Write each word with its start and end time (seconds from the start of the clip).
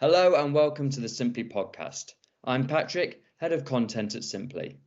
Hello 0.00 0.36
and 0.36 0.54
welcome 0.54 0.90
to 0.90 1.00
the 1.00 1.08
Simply 1.08 1.42
podcast. 1.42 2.12
I'm 2.44 2.68
Patrick, 2.68 3.20
Head 3.38 3.52
of 3.52 3.64
Content 3.64 4.14
at 4.14 4.22
Simply. 4.22 4.78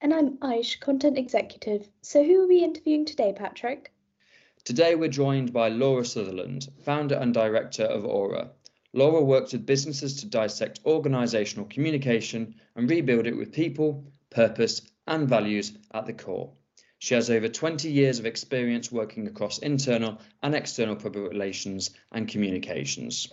And 0.00 0.14
I'm 0.14 0.38
Aish, 0.38 0.80
Content 0.80 1.18
Executive. 1.18 1.86
So, 2.00 2.24
who 2.24 2.42
are 2.42 2.48
we 2.48 2.64
interviewing 2.64 3.04
today, 3.04 3.34
Patrick? 3.36 3.92
Today, 4.64 4.94
we're 4.94 5.10
joined 5.10 5.52
by 5.52 5.68
Laura 5.68 6.06
Sutherland, 6.06 6.66
founder 6.86 7.16
and 7.16 7.34
director 7.34 7.82
of 7.82 8.06
Aura. 8.06 8.52
Laura 8.94 9.22
works 9.22 9.52
with 9.52 9.66
businesses 9.66 10.22
to 10.22 10.26
dissect 10.26 10.82
organisational 10.84 11.68
communication 11.68 12.54
and 12.76 12.88
rebuild 12.88 13.26
it 13.26 13.36
with 13.36 13.52
people, 13.52 14.10
purpose, 14.30 14.80
and 15.06 15.28
values 15.28 15.76
at 15.92 16.06
the 16.06 16.14
core. 16.14 16.50
She 16.98 17.12
has 17.12 17.28
over 17.28 17.48
20 17.48 17.92
years 17.92 18.20
of 18.20 18.24
experience 18.24 18.90
working 18.90 19.26
across 19.26 19.58
internal 19.58 20.18
and 20.42 20.54
external 20.54 20.96
public 20.96 21.30
relations 21.30 21.90
and 22.10 22.26
communications. 22.26 23.30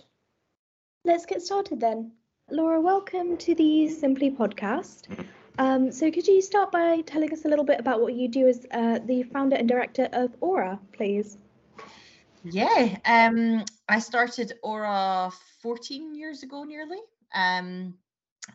Let's 1.04 1.26
get 1.26 1.42
started 1.42 1.80
then. 1.80 2.12
Laura, 2.48 2.80
welcome 2.80 3.36
to 3.38 3.56
the 3.56 3.88
Simply 3.88 4.30
podcast. 4.30 5.08
Um, 5.58 5.90
so, 5.90 6.12
could 6.12 6.28
you 6.28 6.40
start 6.40 6.70
by 6.70 7.00
telling 7.00 7.32
us 7.32 7.44
a 7.44 7.48
little 7.48 7.64
bit 7.64 7.80
about 7.80 8.00
what 8.00 8.14
you 8.14 8.28
do 8.28 8.46
as 8.46 8.64
uh, 8.70 9.00
the 9.04 9.24
founder 9.24 9.56
and 9.56 9.68
director 9.68 10.08
of 10.12 10.30
Aura, 10.40 10.78
please? 10.92 11.38
Yeah, 12.44 12.98
um, 13.04 13.64
I 13.88 13.98
started 13.98 14.52
Aura 14.62 15.32
14 15.60 16.14
years 16.14 16.44
ago, 16.44 16.62
nearly. 16.62 17.00
Um, 17.34 17.94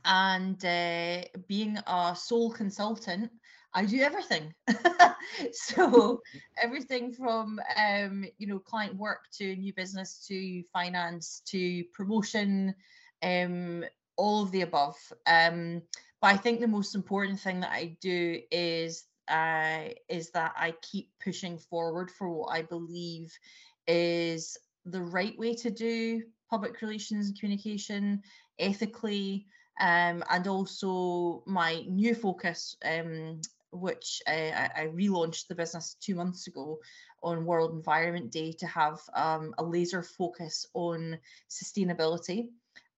and 0.06 0.64
uh, 0.64 1.24
being 1.50 1.78
a 1.86 2.16
sole 2.16 2.52
consultant, 2.52 3.30
I 3.74 3.86
do 3.86 4.02
everything. 4.02 4.54
so 5.52 6.22
everything 6.62 7.14
from 7.14 7.60
um, 7.76 8.26
you 8.38 8.48
know 8.48 8.60
client 8.60 8.96
work 8.96 9.26
to 9.38 9.56
new 9.56 9.74
business 9.74 10.26
to 10.28 10.64
finance 10.74 11.42
to 11.48 11.84
promotion, 11.94 12.74
um, 13.22 13.84
all 14.16 14.44
of 14.44 14.52
the 14.52 14.62
above. 14.62 14.96
Um, 15.28 15.82
but 16.22 16.34
I 16.34 16.38
think 16.38 16.60
the 16.60 16.68
most 16.68 16.96
important 16.96 17.40
thing 17.40 17.60
that 17.60 17.72
I 17.72 17.98
do 18.02 18.42
is 18.52 19.06
uh, 19.28 19.90
is 20.10 20.32
that 20.32 20.54
I 20.58 20.74
keep 20.82 21.12
pushing 21.24 21.58
forward 21.58 22.10
for 22.10 22.30
what 22.30 22.58
I 22.58 22.62
believe 22.62 23.32
is 23.88 24.58
the 24.86 25.02
right 25.02 25.38
way 25.38 25.54
to 25.56 25.70
do 25.70 26.24
public 26.50 26.82
relations 26.82 27.28
and 27.28 27.40
communication 27.40 28.22
ethically 28.58 29.46
um, 29.80 30.24
and 30.30 30.48
also 30.48 31.44
my 31.46 31.84
new 31.88 32.16
focus 32.16 32.76
um, 32.86 33.42
which 33.80 34.22
uh, 34.28 34.32
I, 34.32 34.72
I, 34.76 34.88
relaunched 34.88 35.48
the 35.48 35.56
business 35.56 35.96
two 36.00 36.16
months 36.16 36.48
ago 36.48 36.80
on 37.24 37.46
World 37.46 37.74
Environment 37.74 38.32
Day 38.32 38.52
to 38.54 38.68
have 38.68 39.00
um, 39.14 39.54
a 39.58 39.64
laser 39.64 40.04
focus 40.04 40.68
on 40.74 41.18
sustainability 41.50 42.48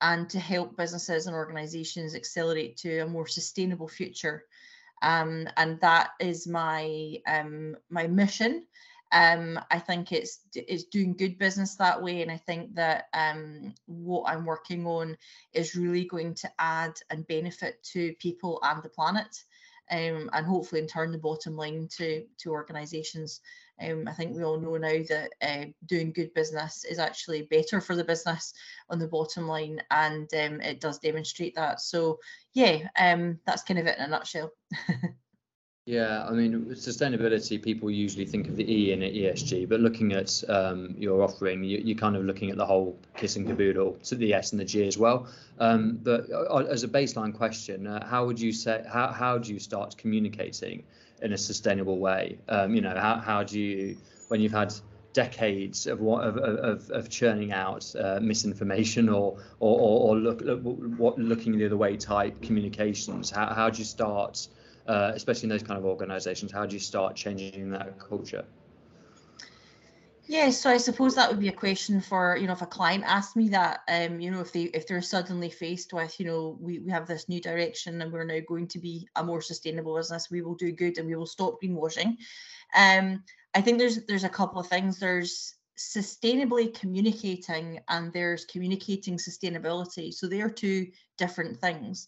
and 0.01 0.29
to 0.29 0.39
help 0.39 0.77
businesses 0.77 1.27
and 1.27 1.35
organizations 1.35 2.15
accelerate 2.15 2.77
to 2.77 2.99
a 2.99 3.07
more 3.07 3.27
sustainable 3.27 3.87
future. 3.87 4.45
Um, 5.01 5.47
and 5.57 5.79
that 5.81 6.11
is 6.19 6.47
my 6.47 7.17
um, 7.27 7.75
my 7.89 8.07
mission. 8.07 8.65
Um, 9.11 9.59
I 9.71 9.79
think 9.79 10.11
it's 10.11 10.39
it's 10.53 10.83
doing 10.83 11.15
good 11.15 11.39
business 11.39 11.75
that 11.75 12.01
way, 12.01 12.21
and 12.21 12.31
I 12.31 12.37
think 12.37 12.75
that 12.75 13.05
um, 13.13 13.73
what 13.85 14.29
I'm 14.29 14.45
working 14.45 14.85
on 14.85 15.17
is 15.53 15.75
really 15.75 16.05
going 16.05 16.35
to 16.35 16.51
add 16.59 16.93
and 17.09 17.27
benefit 17.27 17.81
to 17.93 18.13
people 18.19 18.59
and 18.61 18.83
the 18.83 18.89
planet 18.89 19.43
um, 19.91 20.29
and 20.33 20.45
hopefully 20.45 20.81
in 20.81 20.87
turn 20.87 21.11
the 21.11 21.17
bottom 21.17 21.55
line 21.55 21.87
to 21.97 22.25
to 22.39 22.51
organisations. 22.51 23.41
Um, 23.81 24.07
I 24.07 24.13
think 24.13 24.35
we 24.35 24.43
all 24.43 24.59
know 24.59 24.75
now 24.75 25.01
that 25.09 25.31
uh, 25.41 25.65
doing 25.85 26.11
good 26.11 26.33
business 26.33 26.83
is 26.83 26.99
actually 26.99 27.43
better 27.43 27.79
for 27.79 27.95
the 27.95 28.03
business 28.03 28.53
on 28.89 28.99
the 28.99 29.07
bottom 29.07 29.47
line, 29.47 29.81
and 29.91 30.29
um, 30.33 30.61
it 30.61 30.81
does 30.81 30.99
demonstrate 30.99 31.55
that. 31.55 31.79
So 31.79 32.19
yeah, 32.53 32.87
um, 32.99 33.39
that's 33.45 33.63
kind 33.63 33.79
of 33.79 33.87
it 33.87 33.97
in 33.97 34.05
a 34.05 34.07
nutshell. 34.07 34.51
Yeah, 35.85 36.23
I 36.27 36.33
mean, 36.33 36.65
sustainability, 36.71 37.59
people 37.59 37.89
usually 37.89 38.25
think 38.25 38.47
of 38.47 38.55
the 38.55 38.71
E 38.71 38.91
in 38.91 38.99
ESG, 38.99 39.67
but 39.67 39.79
looking 39.79 40.11
at 40.13 40.43
um, 40.47 40.93
your 40.97 41.23
offering, 41.23 41.63
you, 41.63 41.95
are 41.95 41.97
kind 41.97 42.15
of 42.15 42.25
looking 42.25 42.51
at 42.51 42.57
the 42.57 42.65
whole 42.65 42.99
kiss 43.17 43.37
and 43.37 43.47
caboodle, 43.47 43.97
so 44.03 44.15
the 44.15 44.33
S 44.33 44.51
and 44.51 44.59
the 44.59 44.65
G 44.65 44.87
as 44.87 44.99
well. 44.99 45.27
Um, 45.57 45.99
but 46.03 46.29
uh, 46.29 46.41
uh, 46.43 46.67
as 46.69 46.83
a 46.83 46.87
baseline 46.87 47.33
question, 47.33 47.87
uh, 47.87 48.05
how 48.07 48.25
would 48.27 48.39
you 48.39 48.51
say, 48.51 48.83
how, 48.87 49.07
how 49.07 49.39
do 49.39 49.51
you 49.51 49.59
start 49.59 49.97
communicating 49.97 50.83
in 51.23 51.33
a 51.33 51.37
sustainable 51.37 51.97
way? 51.97 52.37
Um, 52.47 52.75
you 52.75 52.81
know, 52.81 52.93
how, 52.95 53.15
how 53.15 53.43
do 53.43 53.59
you, 53.59 53.97
when 54.27 54.41
you've 54.41 54.51
had 54.51 54.73
decades 55.13 55.87
of 55.87 55.99
what 55.99 56.23
of, 56.23 56.37
of, 56.37 56.91
of 56.91 57.09
churning 57.09 57.51
out 57.51 57.95
uh, 57.99 58.19
misinformation 58.21 59.09
or 59.09 59.37
or, 59.59 59.79
or, 59.79 60.09
or 60.09 60.15
look, 60.17 60.41
look 60.41 60.61
what 60.61 61.17
looking 61.17 61.57
the 61.57 61.65
other 61.65 61.77
way 61.77 61.97
type 61.97 62.39
communications, 62.43 63.31
how, 63.31 63.51
how 63.53 63.71
do 63.71 63.79
you 63.79 63.85
start 63.85 64.47
uh, 64.89 65.11
especially 65.13 65.43
in 65.43 65.49
those 65.49 65.63
kind 65.63 65.77
of 65.77 65.85
organizations? 65.85 66.51
How 66.51 66.65
do 66.65 66.75
you 66.75 66.79
start 66.79 67.15
changing 67.15 67.69
that 67.69 67.99
culture? 67.99 68.43
Yeah, 70.25 70.49
so 70.49 70.69
I 70.69 70.77
suppose 70.77 71.15
that 71.15 71.29
would 71.29 71.39
be 71.39 71.47
a 71.47 71.63
question 71.65 72.01
for 72.01 72.37
you 72.37 72.47
know 72.47 72.53
if 72.53 72.61
a 72.61 72.67
client 72.67 73.03
asked 73.05 73.35
me 73.35 73.49
that, 73.49 73.79
um, 73.87 74.19
you 74.19 74.29
know, 74.29 74.41
if 74.41 74.51
they 74.51 74.63
if 74.63 74.87
they're 74.87 75.01
suddenly 75.01 75.49
faced 75.49 75.93
with 75.93 76.19
you 76.19 76.25
know 76.25 76.57
we 76.59 76.79
we 76.79 76.91
have 76.91 77.07
this 77.07 77.29
new 77.29 77.39
direction 77.39 78.01
and 78.01 78.11
we're 78.11 78.25
now 78.25 78.39
going 78.47 78.67
to 78.67 78.79
be 78.79 79.07
a 79.15 79.23
more 79.23 79.41
sustainable 79.41 79.95
business, 79.95 80.29
we 80.29 80.41
will 80.41 80.55
do 80.55 80.71
good 80.71 80.97
and 80.97 81.07
we 81.07 81.15
will 81.15 81.25
stop 81.25 81.61
greenwashing. 81.61 82.17
Um, 82.75 83.23
I 83.55 83.61
think 83.61 83.77
there's 83.77 84.05
there's 84.05 84.23
a 84.23 84.29
couple 84.29 84.59
of 84.59 84.67
things. 84.67 84.99
There's 84.99 85.55
sustainably 85.77 86.73
communicating 86.73 87.79
and 87.87 88.11
there's 88.11 88.45
communicating 88.45 89.17
sustainability. 89.17 90.13
So 90.13 90.27
they 90.27 90.41
are 90.41 90.49
two 90.49 90.87
different 91.17 91.57
things 91.57 92.07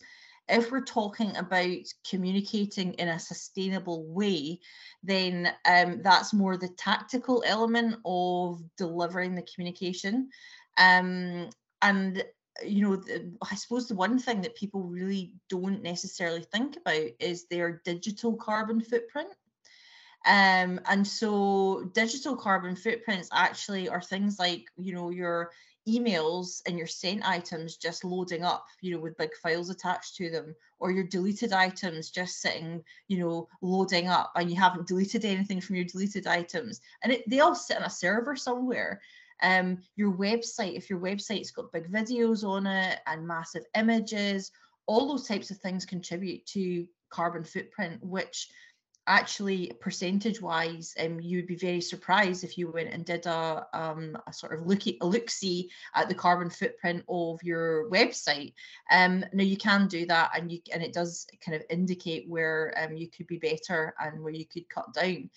if 0.52 0.72
we're 0.72 0.84
talking 0.84 1.36
about 1.38 1.78
communicating 2.08 2.94
in 2.94 3.08
a 3.08 3.20
sustainable 3.20 4.06
way, 4.06 4.60
then 5.02 5.52
um, 5.66 6.02
that's 6.04 6.34
more 6.34 6.58
the 6.58 6.70
tactical 6.78 7.44
element 7.46 7.96
of 8.06 8.62
delivering 8.78 9.36
the 9.36 9.48
communication. 9.54 10.30
Um, 10.78 11.50
and 11.82 12.24
you 12.64 12.82
know, 12.84 12.98
the, 12.98 13.32
I 13.50 13.56
suppose 13.56 13.88
the 13.88 13.96
one 13.96 14.20
thing 14.20 14.42
that 14.42 14.56
people 14.56 14.84
really 14.84 15.34
don't 15.50 15.82
necessarily 15.82 16.46
think 16.52 16.78
about 16.78 17.10
is 17.20 17.48
their 17.48 17.82
digital 17.86 18.36
carbon 18.36 18.82
footprint. 18.82 19.30
Um, 20.26 20.80
and 20.86 21.08
so 21.08 21.90
digital 21.94 22.36
carbon 22.36 22.76
footprints 22.76 23.30
actually 23.32 23.90
are 23.90 24.02
things 24.02 24.38
like, 24.38 24.66
you 24.78 24.94
know, 24.94 25.10
your 25.10 25.52
emails 25.88 26.62
and 26.68 26.78
your 26.78 26.88
sent 26.88 27.28
items 27.28 27.78
just 27.78 28.04
loading 28.04 28.44
up, 28.44 28.66
you 28.82 28.94
know, 28.94 29.00
with 29.00 29.18
big 29.18 29.36
files 29.42 29.70
attached 29.70 30.16
to 30.16 30.30
them, 30.30 30.56
or 30.80 30.92
your 30.92 31.04
deleted 31.04 31.54
items 31.54 32.10
just 32.10 32.42
sitting, 32.42 32.84
you 33.08 33.20
know, 33.20 33.48
loading 33.62 34.08
up, 34.08 34.32
and 34.36 34.50
you 34.50 34.56
haven't 34.56 34.88
deleted 34.88 35.26
anything 35.26 35.62
from 35.62 35.76
your 35.76 35.86
deleted 35.86 36.28
items, 36.28 36.82
and 37.04 37.14
it, 37.14 37.30
they 37.30 37.40
all 37.40 37.56
sit 37.56 37.78
on 37.78 37.84
a 37.84 37.90
server 37.90 38.36
somewhere. 38.36 39.02
Um, 39.44 39.80
your 39.96 40.12
website, 40.12 40.76
if 40.76 40.90
your 40.90 41.00
website's 41.00 41.52
got 41.52 41.72
big 41.72 41.92
videos 41.92 42.44
on 42.44 42.68
it 42.68 43.00
and 43.08 43.28
massive 43.28 43.66
images, 43.76 44.52
all 44.86 45.08
those 45.08 45.28
types 45.28 45.50
of 45.50 45.58
things 45.58 45.86
contribute 45.86 46.46
to 46.48 46.86
carbon 47.10 47.44
footprint, 47.44 48.04
which 48.04 48.50
actually 49.08 49.72
percentage 49.80 50.42
wise 50.42 50.94
um, 51.00 51.20
you 51.20 51.38
would 51.38 51.48
be 51.48 51.56
very 51.56 51.82
surprised 51.82 52.44
if 52.44 52.58
you 52.58 52.72
went 52.72 52.90
and 52.90 53.04
did 53.04 53.26
a, 53.26 53.66
um, 53.74 54.16
a 54.28 54.34
sort 54.34 54.54
of 54.54 54.68
look 54.68 54.86
a 54.88 54.98
look 55.02 55.30
see 55.30 55.70
at 55.96 56.08
the 56.08 56.16
carbon 56.16 56.50
footprint 56.50 57.04
of 57.10 57.42
your 57.44 57.90
website. 57.90 58.54
Um, 58.92 59.26
now 59.34 59.44
you 59.44 59.58
can 59.58 59.88
do 59.88 60.06
that 60.06 60.32
and 60.36 60.52
you 60.52 60.60
and 60.74 60.84
it 60.84 60.94
does 60.94 61.26
kind 61.44 61.56
of 61.56 61.64
indicate 61.70 62.26
where 62.28 62.74
um, 62.78 62.96
you 62.96 63.10
could 63.10 63.28
be 63.28 63.38
better 63.38 63.94
and 64.00 64.22
where 64.22 64.34
you 64.34 64.46
could 64.46 64.70
cut 64.70 64.94
down. 64.94 65.30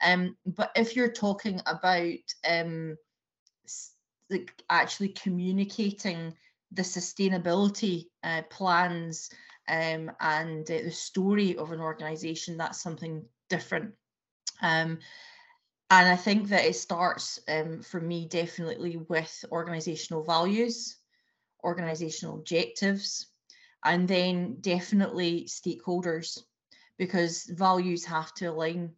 Um, 0.00 0.36
but 0.46 0.70
if 0.76 0.94
you're 0.94 1.12
talking 1.12 1.60
about 1.66 2.18
um, 2.48 2.96
like 4.30 4.52
actually 4.70 5.08
communicating 5.08 6.34
the 6.72 6.82
sustainability 6.82 8.06
uh, 8.22 8.42
plans 8.50 9.30
um, 9.68 10.10
and 10.20 10.70
uh, 10.70 10.82
the 10.82 10.90
story 10.90 11.56
of 11.56 11.72
an 11.72 11.80
organization, 11.80 12.56
that's 12.56 12.82
something 12.82 13.24
different. 13.48 13.92
Um, 14.62 14.98
and 15.90 16.08
I 16.08 16.16
think 16.16 16.48
that 16.48 16.64
it 16.64 16.76
starts 16.76 17.40
um, 17.48 17.82
for 17.82 18.00
me 18.00 18.26
definitely 18.26 18.96
with 19.08 19.44
organizational 19.50 20.24
values, 20.24 20.96
organizational 21.64 22.36
objectives, 22.36 23.28
and 23.84 24.08
then 24.08 24.56
definitely 24.60 25.46
stakeholders, 25.48 26.38
because 26.98 27.44
values 27.44 28.04
have 28.04 28.34
to 28.34 28.46
align. 28.46 28.90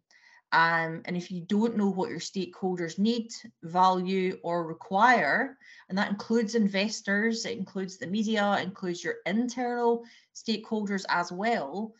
Um, 0.53 1.01
and 1.05 1.15
if 1.15 1.31
you 1.31 1.41
don't 1.41 1.77
know 1.77 1.89
what 1.89 2.09
your 2.09 2.19
stakeholders 2.19 2.99
need, 2.99 3.31
value, 3.63 4.37
or 4.43 4.65
require, 4.65 5.57
and 5.87 5.97
that 5.97 6.09
includes 6.09 6.55
investors, 6.55 7.45
it 7.45 7.57
includes 7.57 7.97
the 7.97 8.07
media, 8.07 8.57
it 8.59 8.63
includes 8.63 9.03
your 9.03 9.15
internal 9.25 10.03
stakeholders 10.35 11.05
as 11.07 11.31
well, 11.31 11.93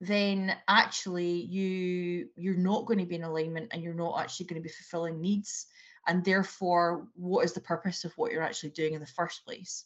then 0.00 0.56
actually 0.66 1.30
you 1.30 2.28
you're 2.34 2.56
not 2.56 2.86
going 2.86 2.98
to 2.98 3.06
be 3.06 3.14
in 3.14 3.22
alignment 3.22 3.68
and 3.70 3.82
you're 3.84 3.94
not 3.94 4.20
actually 4.20 4.46
going 4.46 4.60
to 4.60 4.68
be 4.68 4.74
fulfilling 4.74 5.20
needs. 5.20 5.66
And 6.08 6.24
therefore, 6.24 7.06
what 7.14 7.44
is 7.44 7.52
the 7.52 7.60
purpose 7.60 8.04
of 8.04 8.12
what 8.18 8.32
you're 8.32 8.42
actually 8.42 8.70
doing 8.70 8.94
in 8.94 9.00
the 9.00 9.06
first 9.06 9.44
place? 9.44 9.84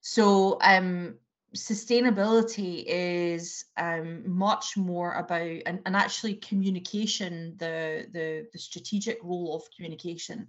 So 0.00 0.58
um, 0.60 1.14
sustainability 1.54 2.84
is 2.86 3.66
um, 3.76 4.22
much 4.26 4.76
more 4.76 5.12
about 5.14 5.62
and, 5.66 5.80
and 5.84 5.94
actually 5.94 6.34
communication 6.34 7.54
the, 7.58 8.06
the 8.12 8.46
the 8.52 8.58
strategic 8.58 9.18
role 9.22 9.54
of 9.54 9.62
communication 9.76 10.46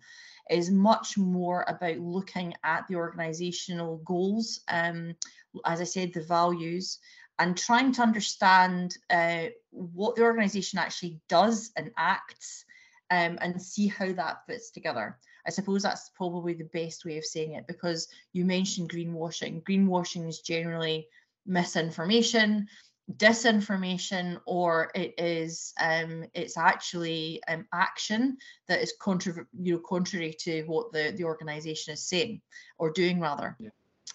is 0.50 0.72
much 0.72 1.18
more 1.18 1.66
about 1.68 1.98
looking 2.00 2.54
at 2.64 2.88
the 2.88 2.96
organizational 2.96 3.98
goals 4.06 4.62
um, 4.70 5.14
as 5.66 5.82
i 5.82 5.84
said 5.84 6.14
the 6.14 6.22
values 6.22 7.00
and 7.40 7.58
trying 7.58 7.92
to 7.92 8.02
understand 8.02 8.96
uh, 9.10 9.46
what 9.72 10.16
the 10.16 10.22
organization 10.22 10.80
actually 10.80 11.20
does 11.28 11.72
and 11.76 11.92
acts 11.98 12.64
um, 13.12 13.38
and 13.42 13.62
see 13.62 13.88
how 13.88 14.12
that 14.14 14.46
fits 14.48 14.72
together 14.72 15.18
I 15.46 15.52
suppose 15.52 15.84
that's 15.84 16.10
probably 16.16 16.54
the 16.54 16.70
best 16.74 17.06
way 17.06 17.18
of 17.18 17.26
saying 17.26 17.54
it 17.54 17.68
because 17.68 18.08
you 18.32 18.46
mentioned 18.46 18.90
greenwashing. 18.90 19.64
Greenwashing 19.64 20.28
is 20.28 20.40
generally 20.40 21.08
misinformation, 21.46 22.68
disinformation, 23.18 24.40
or 24.46 24.92
it 24.96 25.14
is 25.18 25.74
um, 25.82 26.26
it's 26.34 26.58
actually 26.58 27.42
um, 27.48 27.66
action 27.74 28.38
that 28.68 28.82
is 28.82 28.94
contra- 29.00 29.46
you 29.60 29.74
know 29.74 29.80
contrary 29.80 30.36
to 30.40 30.64
what 30.64 30.92
the 30.92 31.14
the 31.18 31.24
organization 31.24 31.94
is 31.94 32.08
saying 32.08 32.42
or 32.78 32.92
doing 32.92 33.20
rather. 33.20 33.56
Yeah. 33.60 33.70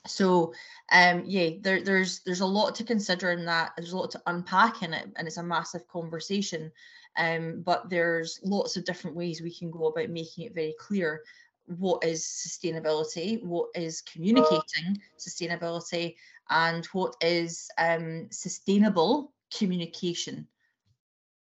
So 0.06 0.54
um, 0.92 1.24
yeah, 1.26 1.50
there, 1.60 1.82
there's 1.82 2.20
there's 2.20 2.40
a 2.40 2.46
lot 2.46 2.74
to 2.76 2.84
consider 2.84 3.32
in 3.32 3.44
that. 3.46 3.72
There's 3.76 3.92
a 3.92 3.98
lot 3.98 4.10
to 4.12 4.22
unpack 4.26 4.82
in 4.82 4.94
it, 4.94 5.08
and 5.16 5.26
it's 5.26 5.36
a 5.36 5.42
massive 5.42 5.86
conversation. 5.88 6.72
Um, 7.18 7.62
but 7.62 7.90
there's 7.90 8.40
lots 8.42 8.76
of 8.76 8.84
different 8.84 9.16
ways 9.16 9.42
we 9.42 9.54
can 9.54 9.70
go 9.70 9.86
about 9.88 10.08
making 10.08 10.44
it 10.44 10.54
very 10.54 10.74
clear 10.78 11.22
what 11.66 12.04
is 12.04 12.24
sustainability, 12.24 13.44
what 13.44 13.68
is 13.74 14.00
communicating 14.00 14.98
sustainability, 15.18 16.14
and 16.48 16.86
what 16.86 17.16
is 17.20 17.68
um, 17.76 18.28
sustainable 18.30 19.32
communication. 19.56 20.46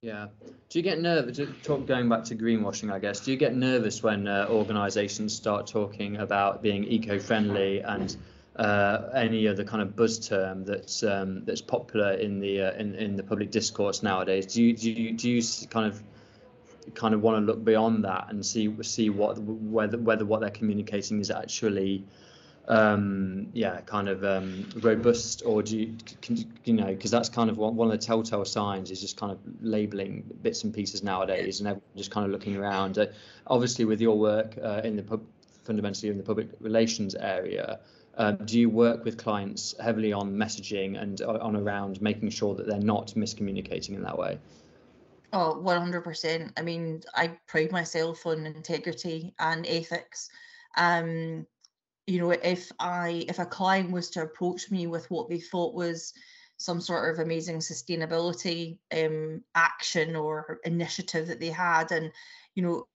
Yeah. 0.02 0.26
Do 0.69 0.78
you 0.78 0.82
get 0.82 1.00
nervous? 1.00 1.40
Talk 1.62 1.86
going 1.86 2.08
back 2.08 2.24
to 2.24 2.34
greenwashing, 2.34 2.92
I 2.92 2.98
guess. 2.98 3.20
Do 3.20 3.30
you 3.30 3.36
get 3.36 3.54
nervous 3.54 4.02
when 4.02 4.26
uh, 4.26 4.46
organisations 4.50 5.32
start 5.32 5.66
talking 5.66 6.16
about 6.16 6.60
being 6.60 6.84
eco-friendly 6.84 7.80
and 7.80 8.16
uh, 8.56 9.08
any 9.14 9.49
other 9.49 9.64
kind 9.64 9.82
of 9.82 9.96
buzz 9.96 10.19
term 10.19 10.64
that's 10.64 11.02
um, 11.02 11.44
that's 11.44 11.62
popular 11.62 12.12
in 12.12 12.38
the 12.38 12.62
uh, 12.62 12.72
in 12.72 12.94
in 12.94 13.16
the 13.16 13.22
public 13.22 13.50
discourse 13.50 14.02
nowadays? 14.02 14.46
Do 14.46 14.62
you 14.62 14.76
do 14.76 14.90
you 14.90 15.12
do 15.12 15.31
you 15.31 15.43
kind 15.69 15.87
of 15.87 16.02
kind 16.94 17.14
of 17.14 17.22
want 17.22 17.40
to 17.40 17.46
look 17.46 17.64
beyond 17.64 18.04
that 18.04 18.26
and 18.28 18.44
see 18.44 18.75
see 18.82 19.08
what 19.10 19.38
whether 19.38 19.96
whether 19.96 20.25
what 20.25 20.40
they're 20.40 20.50
communicating 20.50 21.20
is 21.20 21.31
actually 21.31 22.04
um, 22.69 23.49
yeah 23.52 23.81
kind 23.81 24.08
of 24.08 24.25
um, 24.25 24.69
robust 24.81 25.43
or 25.44 25.62
do 25.62 25.78
you 25.78 25.96
can, 26.20 26.52
you 26.64 26.75
know 26.75 26.87
because 26.87 27.10
that's 27.10 27.28
kind 27.28 27.50
of 27.50 27.56
one, 27.56 27.75
one 27.75 27.90
of 27.90 27.93
the 27.93 28.06
telltale 28.06 28.44
signs 28.44 28.90
is 28.90 29.00
just 29.00 29.16
kind 29.16 29.32
of 29.32 29.38
labeling 29.60 30.25
bits 30.43 30.62
and 30.64 30.75
pieces 30.75 31.02
nowadays 31.02 31.60
and 31.60 31.81
just 31.96 32.10
kind 32.10 32.26
of 32.26 32.32
looking 32.32 32.56
around 32.56 32.98
uh, 32.98 33.06
obviously 33.46 33.84
with 33.84 34.00
your 34.00 34.19
work 34.19 34.56
uh, 34.62 34.81
in 34.84 34.96
the 34.96 35.02
pub, 35.02 35.22
fundamentally 35.64 36.10
in 36.10 36.19
the 36.19 36.22
public 36.22 36.48
relations 36.60 37.14
area 37.14 37.81
um, 38.17 38.37
do 38.44 38.59
you 38.61 38.69
work 38.69 39.05
with 39.05 39.17
clients 39.17 39.75
heavily 39.81 40.12
on 40.12 40.35
messaging 40.35 41.00
and 41.00 41.23
uh, 41.23 41.38
on 41.41 41.56
around 41.56 42.00
making 42.03 42.31
sure 42.31 42.55
that 42.55 42.67
they're 42.67 42.79
not 42.79 43.09
miscommunicating 43.09 43.91
in 43.91 44.03
that 44.03 44.17
way 44.17 44.38
Oh, 45.35 45.59
100%. 45.64 46.53
I 46.59 46.62
mean, 46.62 47.03
I 47.14 47.38
pride 47.47 47.73
myself 47.73 48.26
on 48.26 48.44
integrity 48.44 49.35
and 49.38 49.67
ethics. 49.67 50.29
Um, 50.76 51.47
you 52.06 52.19
know, 52.19 52.31
if 52.31 52.70
I 52.79 53.25
if 53.29 53.38
a 53.38 53.47
client 53.47 53.93
was 53.93 54.11
to 54.11 54.23
approach 54.23 54.70
me 54.70 54.87
with 54.87 55.11
what 55.11 55.31
they 55.31 55.38
thought 55.38 55.75
was 55.75 56.12
some 56.58 56.81
sort 56.81 57.12
of 57.12 57.20
amazing 57.20 57.58
sustainability 57.58 58.79
um, 58.94 59.43
action 59.55 60.17
or 60.17 60.61
initiative 60.65 61.29
that 61.29 61.41
they 61.41 61.49
had, 61.49 61.93
and 61.93 62.12
you 62.55 62.62
know, 62.62 62.87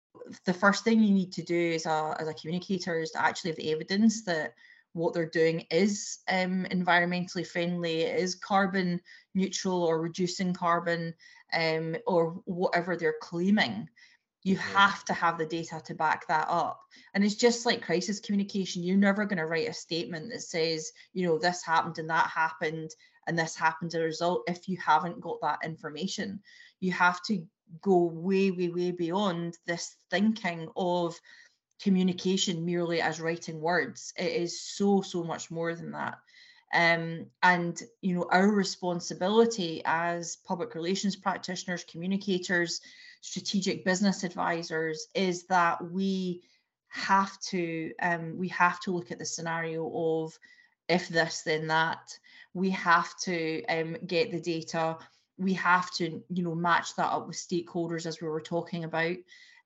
the 0.44 0.52
first 0.52 0.84
thing 0.84 1.00
you 1.00 1.14
need 1.14 1.32
to 1.32 1.42
do 1.42 1.72
as 1.72 1.86
a 1.86 2.16
as 2.18 2.28
a 2.28 2.34
communicator 2.34 2.98
is 3.00 3.12
to 3.12 3.22
actually 3.22 3.52
have 3.52 3.58
the 3.58 3.72
evidence 3.72 4.24
that 4.24 4.54
what 4.96 5.12
they're 5.12 5.28
doing 5.28 5.66
is 5.70 6.18
um, 6.28 6.66
environmentally 6.70 7.46
friendly, 7.46 8.02
is 8.02 8.34
carbon 8.34 9.00
neutral 9.34 9.82
or 9.84 10.00
reducing 10.00 10.54
carbon, 10.54 11.14
um, 11.52 11.96
or 12.06 12.40
whatever 12.46 12.96
they're 12.96 13.16
claiming. 13.20 13.88
You 14.42 14.56
have 14.56 15.04
to 15.06 15.12
have 15.12 15.38
the 15.38 15.46
data 15.46 15.82
to 15.84 15.94
back 15.94 16.26
that 16.28 16.46
up. 16.48 16.80
And 17.14 17.24
it's 17.24 17.34
just 17.34 17.66
like 17.66 17.82
crisis 17.82 18.20
communication. 18.20 18.82
You're 18.82 18.96
never 18.96 19.26
going 19.26 19.38
to 19.38 19.46
write 19.46 19.68
a 19.68 19.74
statement 19.74 20.30
that 20.30 20.42
says, 20.42 20.90
you 21.12 21.26
know, 21.26 21.38
this 21.38 21.64
happened 21.64 21.98
and 21.98 22.08
that 22.08 22.28
happened 22.28 22.90
and 23.26 23.38
this 23.38 23.56
happened 23.56 23.88
as 23.88 24.00
a 24.00 24.04
result 24.04 24.44
if 24.48 24.68
you 24.68 24.78
haven't 24.78 25.20
got 25.20 25.40
that 25.42 25.58
information. 25.64 26.40
You 26.80 26.92
have 26.92 27.22
to 27.24 27.44
go 27.82 28.04
way, 28.04 28.50
way, 28.50 28.68
way 28.68 28.92
beyond 28.92 29.58
this 29.66 29.96
thinking 30.10 30.68
of 30.76 31.18
communication 31.80 32.64
merely 32.64 33.00
as 33.00 33.20
writing 33.20 33.60
words. 33.60 34.12
It 34.16 34.32
is 34.32 34.60
so, 34.60 35.02
so 35.02 35.22
much 35.22 35.50
more 35.50 35.74
than 35.74 35.92
that. 35.92 36.18
Um, 36.74 37.26
and 37.42 37.80
you 38.02 38.14
know 38.14 38.26
our 38.30 38.50
responsibility 38.50 39.82
as 39.84 40.36
public 40.36 40.74
relations 40.74 41.14
practitioners, 41.14 41.84
communicators, 41.84 42.80
strategic 43.20 43.84
business 43.84 44.24
advisors 44.24 45.08
is 45.14 45.46
that 45.46 45.82
we 45.90 46.42
have 46.88 47.38
to 47.40 47.92
um, 48.02 48.36
we 48.36 48.48
have 48.48 48.80
to 48.80 48.90
look 48.90 49.10
at 49.10 49.18
the 49.18 49.24
scenario 49.24 49.90
of 49.94 50.38
if 50.88 51.08
this 51.08 51.42
then 51.42 51.66
that. 51.68 52.18
We 52.54 52.70
have 52.70 53.16
to 53.20 53.64
um, 53.66 53.96
get 54.06 54.30
the 54.30 54.40
data. 54.40 54.98
We 55.38 55.52
have 55.54 55.90
to 55.94 56.22
you 56.28 56.42
know 56.42 56.54
match 56.54 56.96
that 56.96 57.12
up 57.12 57.26
with 57.26 57.36
stakeholders 57.36 58.06
as 58.06 58.20
we 58.20 58.28
were 58.28 58.40
talking 58.40 58.84
about. 58.84 59.16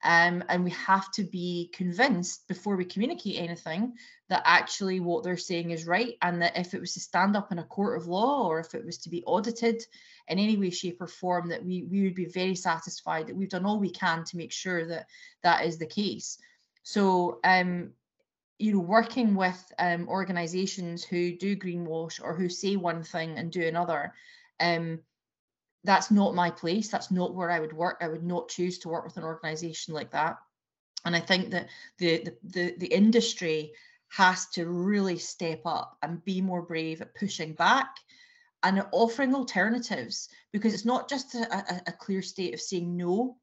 Um, 0.02 0.42
and 0.48 0.64
we 0.64 0.70
have 0.70 1.10
to 1.12 1.24
be 1.24 1.70
convinced 1.74 2.48
before 2.48 2.76
we 2.76 2.86
communicate 2.86 3.36
anything 3.36 3.94
that 4.30 4.42
actually 4.46 4.98
what 4.98 5.24
they're 5.24 5.36
saying 5.36 5.72
is 5.72 5.86
right 5.86 6.16
and 6.22 6.40
that 6.40 6.56
if 6.56 6.72
it 6.72 6.80
was 6.80 6.94
to 6.94 7.00
stand 7.00 7.36
up 7.36 7.52
in 7.52 7.58
a 7.58 7.64
court 7.64 8.00
of 8.00 8.06
law 8.06 8.46
or 8.46 8.60
if 8.60 8.74
it 8.74 8.84
was 8.84 8.96
to 8.98 9.10
be 9.10 9.22
audited 9.24 9.84
in 10.28 10.38
any 10.38 10.56
way 10.56 10.70
shape 10.70 11.02
or 11.02 11.06
form 11.06 11.50
that 11.50 11.62
we, 11.62 11.82
we 11.82 12.02
would 12.02 12.14
be 12.14 12.24
very 12.24 12.54
satisfied 12.54 13.26
that 13.26 13.36
we've 13.36 13.50
done 13.50 13.66
all 13.66 13.78
we 13.78 13.90
can 13.90 14.24
to 14.24 14.38
make 14.38 14.52
sure 14.52 14.86
that 14.86 15.06
that 15.42 15.66
is 15.66 15.76
the 15.76 15.86
case. 15.86 16.38
So 16.82 17.40
um, 17.44 17.90
you 18.58 18.74
know 18.74 18.80
working 18.80 19.34
with 19.34 19.72
um, 19.78 20.08
organizations 20.08 21.02
who 21.02 21.36
do 21.36 21.56
greenwash 21.56 22.20
or 22.22 22.34
who 22.34 22.48
say 22.48 22.76
one 22.76 23.02
thing 23.02 23.38
and 23.38 23.50
do 23.50 23.66
another 23.66 24.14
um, 24.60 25.00
that's 25.84 26.10
not 26.10 26.34
my 26.34 26.50
place. 26.50 26.88
That's 26.88 27.10
not 27.10 27.34
where 27.34 27.50
I 27.50 27.60
would 27.60 27.72
work. 27.72 27.98
I 28.00 28.08
would 28.08 28.24
not 28.24 28.48
choose 28.48 28.78
to 28.80 28.88
work 28.88 29.04
with 29.04 29.16
an 29.16 29.24
organization 29.24 29.94
like 29.94 30.10
that. 30.10 30.38
And 31.04 31.16
I 31.16 31.20
think 31.20 31.50
that 31.50 31.68
the 31.98 32.24
the 32.24 32.36
the, 32.42 32.74
the 32.78 32.86
industry 32.86 33.72
has 34.08 34.46
to 34.50 34.66
really 34.66 35.18
step 35.18 35.62
up 35.64 35.96
and 36.02 36.24
be 36.24 36.40
more 36.40 36.62
brave 36.62 37.00
at 37.00 37.14
pushing 37.14 37.54
back 37.54 37.88
and 38.62 38.84
offering 38.92 39.34
alternatives 39.34 40.28
because 40.52 40.74
it's 40.74 40.84
not 40.84 41.08
just 41.08 41.34
a, 41.34 41.56
a, 41.56 41.82
a 41.86 41.92
clear 41.92 42.20
state 42.20 42.52
of 42.52 42.60
saying 42.60 42.96
no. 42.96 43.36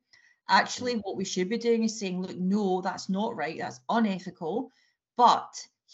Actually, 0.49 0.95
mm. 0.95 1.01
what 1.03 1.17
we 1.17 1.25
should 1.25 1.49
be 1.49 1.57
doing 1.57 1.83
is 1.83 1.99
saying, 1.99 2.21
look, 2.21 2.37
no, 2.37 2.81
that's 2.81 3.09
not 3.09 3.35
right. 3.35 3.57
That's 3.57 3.79
unethical. 3.89 4.71
But 5.15 5.49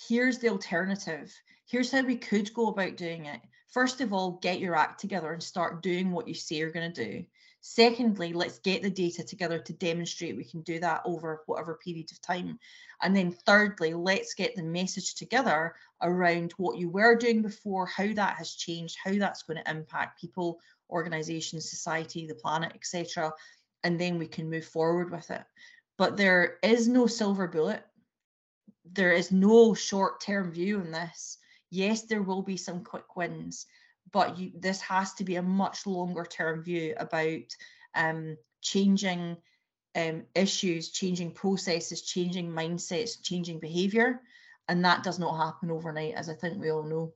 here's 0.08 0.40
the 0.40 0.50
alternative. 0.50 1.34
Here's 1.66 1.92
how 1.92 2.02
we 2.02 2.18
could 2.18 2.54
go 2.54 2.68
about 2.68 2.98
doing 2.98 3.26
it. 3.26 3.40
First 3.74 4.01
of 4.01 4.13
all, 4.13 4.34
get 4.34 4.60
your 4.60 4.75
act 4.75 5.00
together 5.00 5.34
and 5.34 5.42
start 5.42 5.82
doing 5.82 6.12
what 6.12 6.27
you 6.27 6.36
say 6.36 6.58
you're 6.58 6.70
going 6.70 6.94
to 6.94 7.06
do. 7.06 7.25
Secondly, 7.62 8.32
let's 8.32 8.60
get 8.60 8.84
the 8.84 8.89
data 8.89 9.24
together 9.24 9.58
to 9.58 9.74
demonstrate 9.74 10.38
we 10.38 10.44
can 10.44 10.62
do 10.62 10.80
that 10.80 11.01
over 11.06 11.42
whatever 11.48 11.80
period 11.84 12.12
of 12.12 12.22
time. 12.22 12.60
And 13.01 13.15
then 13.15 13.32
thirdly, 13.32 13.96
let's 13.96 14.36
get 14.36 14.56
the 14.56 14.62
message 14.62 15.15
together 15.15 15.74
around 16.03 16.53
what 16.58 16.77
you 16.77 16.88
were 16.88 17.15
doing 17.15 17.42
before, 17.42 17.88
how 17.88 18.13
that 18.13 18.36
has 18.36 18.53
changed, 18.53 18.98
how 19.03 19.13
that's 19.13 19.42
going 19.42 19.58
to 19.58 19.72
impact 19.72 20.22
people, 20.22 20.60
organizations, 20.92 21.68
society, 21.68 22.27
the 22.27 22.36
planet, 22.36 22.74
etc. 22.75 23.34
And 23.84 24.00
then 24.00 24.20
we 24.20 24.27
can 24.27 24.51
move 24.51 24.65
forward 24.65 25.10
with 25.10 25.32
it. 25.32 25.44
But 25.98 26.15
there 26.15 26.58
is 26.62 26.88
no 26.88 27.08
silver 27.08 27.48
bullet. 27.48 27.84
There 28.86 29.13
is 29.13 29.32
no 29.32 29.74
short 29.74 30.22
term 30.22 30.51
view 30.51 30.80
in 30.80 30.92
this 30.92 31.39
yes, 31.74 32.03
there 32.03 32.22
will 32.22 32.44
be 32.44 32.58
some 32.58 32.84
quick 32.84 33.15
wins, 33.15 33.65
but 34.12 34.38
you, 34.38 34.51
this 34.56 34.80
has 34.82 35.13
to 35.15 35.24
be 35.24 35.36
a 35.36 35.42
much 35.42 35.86
longer 35.86 36.24
term 36.24 36.63
view 36.63 36.94
about 36.98 37.42
um, 37.96 38.38
changing 38.62 39.38
um, 39.96 40.24
issues, 40.36 40.89
changing 40.89 41.32
processes, 41.32 42.01
changing 42.01 42.50
mindsets, 42.50 43.22
changing 43.22 43.60
behaviour. 43.60 44.22
And 44.70 44.86
that 44.86 45.03
does 45.03 45.20
not 45.20 45.38
happen 45.38 45.72
overnight, 45.72 46.13
as 46.13 46.30
I 46.30 46.36
think 46.36 46.60
we 46.60 46.72
all 46.72 46.84
know. 46.84 47.13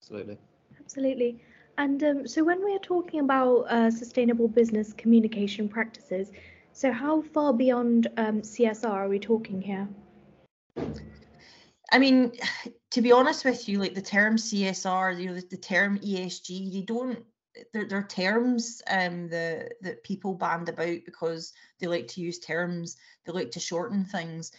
Absolutely. 0.00 0.38
Absolutely. 0.80 1.40
And 1.78 2.02
um, 2.02 2.26
so, 2.26 2.44
when 2.44 2.64
we 2.64 2.74
are 2.74 2.80
talking 2.80 3.20
about 3.20 3.60
uh, 3.62 3.90
sustainable 3.90 4.48
business 4.48 4.92
communication 4.92 5.68
practices, 5.68 6.32
so 6.72 6.90
how 6.92 7.22
far 7.22 7.52
beyond 7.52 8.08
um, 8.16 8.42
CSR 8.42 8.90
are 8.90 9.08
we 9.08 9.18
talking 9.18 9.62
here? 9.62 9.88
I 11.92 11.98
mean, 11.98 12.32
to 12.90 13.02
be 13.02 13.12
honest 13.12 13.44
with 13.44 13.68
you, 13.68 13.78
like 13.78 13.94
the 13.94 14.02
term 14.02 14.36
CSR, 14.36 15.18
you 15.20 15.26
know, 15.26 15.34
the, 15.34 15.46
the 15.50 15.56
term 15.56 15.98
ESG, 15.98 16.72
they 16.72 16.82
don't 16.82 17.24
they're, 17.74 17.86
they're 17.86 18.02
terms 18.04 18.80
um 18.90 19.28
the 19.28 19.68
that 19.82 20.02
people 20.04 20.34
band 20.34 20.70
about 20.70 21.04
because 21.04 21.52
they 21.78 21.86
like 21.86 22.08
to 22.08 22.20
use 22.20 22.38
terms, 22.38 22.96
they 23.24 23.32
like 23.32 23.50
to 23.52 23.60
shorten 23.60 24.04
things. 24.04 24.50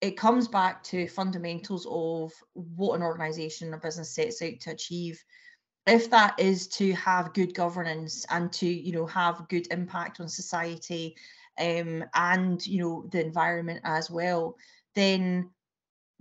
It 0.00 0.18
comes 0.18 0.48
back 0.48 0.82
to 0.84 1.06
fundamentals 1.06 1.86
of 1.88 2.32
what 2.54 2.96
an 2.96 3.02
organization 3.02 3.72
or 3.72 3.78
business 3.78 4.12
sets 4.12 4.42
out 4.42 4.58
to 4.62 4.72
achieve. 4.72 5.22
If 5.86 6.10
that 6.10 6.38
is 6.38 6.66
to 6.68 6.92
have 6.94 7.34
good 7.34 7.54
governance 7.54 8.26
and 8.30 8.52
to, 8.54 8.66
you 8.66 8.92
know, 8.92 9.06
have 9.06 9.48
good 9.48 9.68
impact 9.72 10.20
on 10.20 10.28
society 10.28 11.16
um, 11.58 12.04
and, 12.14 12.64
you 12.66 12.80
know, 12.80 13.08
the 13.12 13.24
environment 13.24 13.80
as 13.84 14.10
well, 14.10 14.56
then 14.96 15.50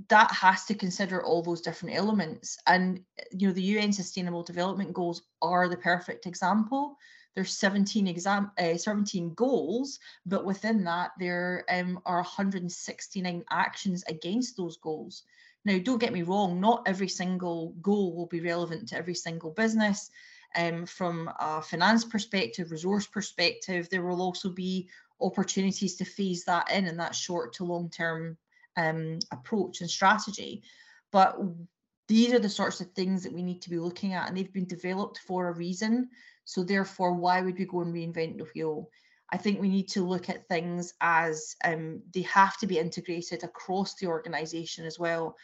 that 0.09 0.31
has 0.31 0.65
to 0.65 0.75
consider 0.75 1.23
all 1.23 1.41
those 1.41 1.61
different 1.61 1.95
elements. 1.95 2.57
And 2.67 3.03
you 3.31 3.47
know 3.47 3.53
the 3.53 3.79
un 3.79 3.93
sustainable 3.93 4.43
development 4.43 4.93
goals 4.93 5.23
are 5.41 5.67
the 5.67 5.77
perfect 5.77 6.25
example. 6.25 6.97
There's 7.35 7.57
17 7.57 8.07
exam 8.07 8.51
uh, 8.59 8.75
17 8.75 9.33
goals 9.35 9.99
but 10.25 10.45
within 10.45 10.83
that 10.83 11.11
there 11.17 11.63
um, 11.69 12.01
are 12.05 12.17
169 12.17 13.43
actions 13.49 14.03
against 14.07 14.57
those 14.57 14.77
goals. 14.77 15.23
Now 15.63 15.77
don't 15.79 15.99
get 15.99 16.13
me 16.13 16.23
wrong 16.23 16.59
not 16.59 16.83
every 16.85 17.07
single 17.07 17.73
goal 17.81 18.15
will 18.15 18.27
be 18.27 18.41
relevant 18.41 18.89
to 18.89 18.97
every 18.97 19.15
single 19.15 19.51
business. 19.51 20.09
Um, 20.53 20.85
from 20.85 21.31
a 21.39 21.61
finance 21.61 22.03
perspective 22.03 22.71
resource 22.71 23.07
perspective 23.07 23.89
there 23.89 24.03
will 24.03 24.21
also 24.21 24.49
be 24.49 24.89
opportunities 25.21 25.95
to 25.95 26.05
phase 26.05 26.43
that 26.45 26.69
in 26.71 26.87
in 26.87 26.97
that 26.97 27.15
short 27.15 27.53
to 27.53 27.63
long 27.63 27.89
term 27.89 28.37
um, 28.77 29.19
approach 29.31 29.81
and 29.81 29.89
strategy. 29.89 30.63
But 31.11 31.37
these 32.07 32.33
are 32.33 32.39
the 32.39 32.49
sorts 32.49 32.81
of 32.81 32.91
things 32.91 33.23
that 33.23 33.33
we 33.33 33.43
need 33.43 33.61
to 33.61 33.69
be 33.69 33.79
looking 33.79 34.13
at, 34.13 34.27
and 34.27 34.37
they've 34.37 34.53
been 34.53 34.67
developed 34.67 35.19
for 35.19 35.47
a 35.47 35.53
reason. 35.53 36.09
So, 36.45 36.63
therefore, 36.63 37.13
why 37.13 37.41
would 37.41 37.57
we 37.57 37.65
go 37.65 37.81
and 37.81 37.93
reinvent 37.93 38.37
the 38.37 38.47
wheel? 38.55 38.89
I 39.31 39.37
think 39.37 39.61
we 39.61 39.69
need 39.69 39.87
to 39.89 40.05
look 40.05 40.29
at 40.29 40.47
things 40.47 40.93
as 40.99 41.55
um, 41.63 42.01
they 42.13 42.23
have 42.23 42.57
to 42.57 42.67
be 42.67 42.77
integrated 42.77 43.43
across 43.43 43.95
the 43.95 44.07
organization 44.07 44.85
as 44.85 44.99
well. 44.99 45.37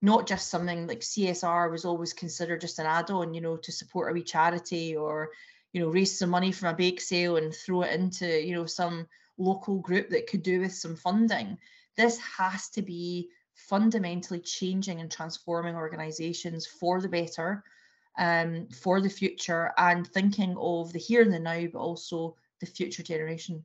Not 0.00 0.26
just 0.26 0.48
something 0.48 0.86
like 0.86 1.00
CSR 1.00 1.70
was 1.70 1.84
always 1.84 2.14
considered 2.14 2.62
just 2.62 2.78
an 2.78 2.86
add 2.86 3.10
on, 3.10 3.34
you 3.34 3.42
know, 3.42 3.56
to 3.58 3.72
support 3.72 4.10
a 4.10 4.14
wee 4.14 4.22
charity 4.22 4.96
or, 4.96 5.30
you 5.72 5.80
know, 5.80 5.88
raise 5.88 6.18
some 6.18 6.30
money 6.30 6.52
from 6.52 6.70
a 6.70 6.76
bake 6.76 7.00
sale 7.00 7.36
and 7.36 7.54
throw 7.54 7.82
it 7.82 7.92
into, 7.92 8.26
you 8.26 8.54
know, 8.54 8.66
some 8.66 9.06
local 9.36 9.78
group 9.78 10.08
that 10.10 10.26
could 10.26 10.42
do 10.42 10.60
with 10.60 10.72
some 10.72 10.96
funding. 10.96 11.58
This 11.96 12.18
has 12.18 12.68
to 12.70 12.82
be 12.82 13.28
fundamentally 13.54 14.40
changing 14.40 15.00
and 15.00 15.10
transforming 15.10 15.74
organizations 15.74 16.66
for 16.66 17.00
the 17.00 17.08
better, 17.08 17.64
um, 18.18 18.66
for 18.68 19.00
the 19.00 19.08
future, 19.08 19.72
and 19.78 20.06
thinking 20.06 20.56
of 20.58 20.92
the 20.92 20.98
here 20.98 21.22
and 21.22 21.32
the 21.32 21.38
now, 21.38 21.66
but 21.72 21.78
also 21.78 22.36
the 22.60 22.66
future 22.66 23.02
generation. 23.02 23.64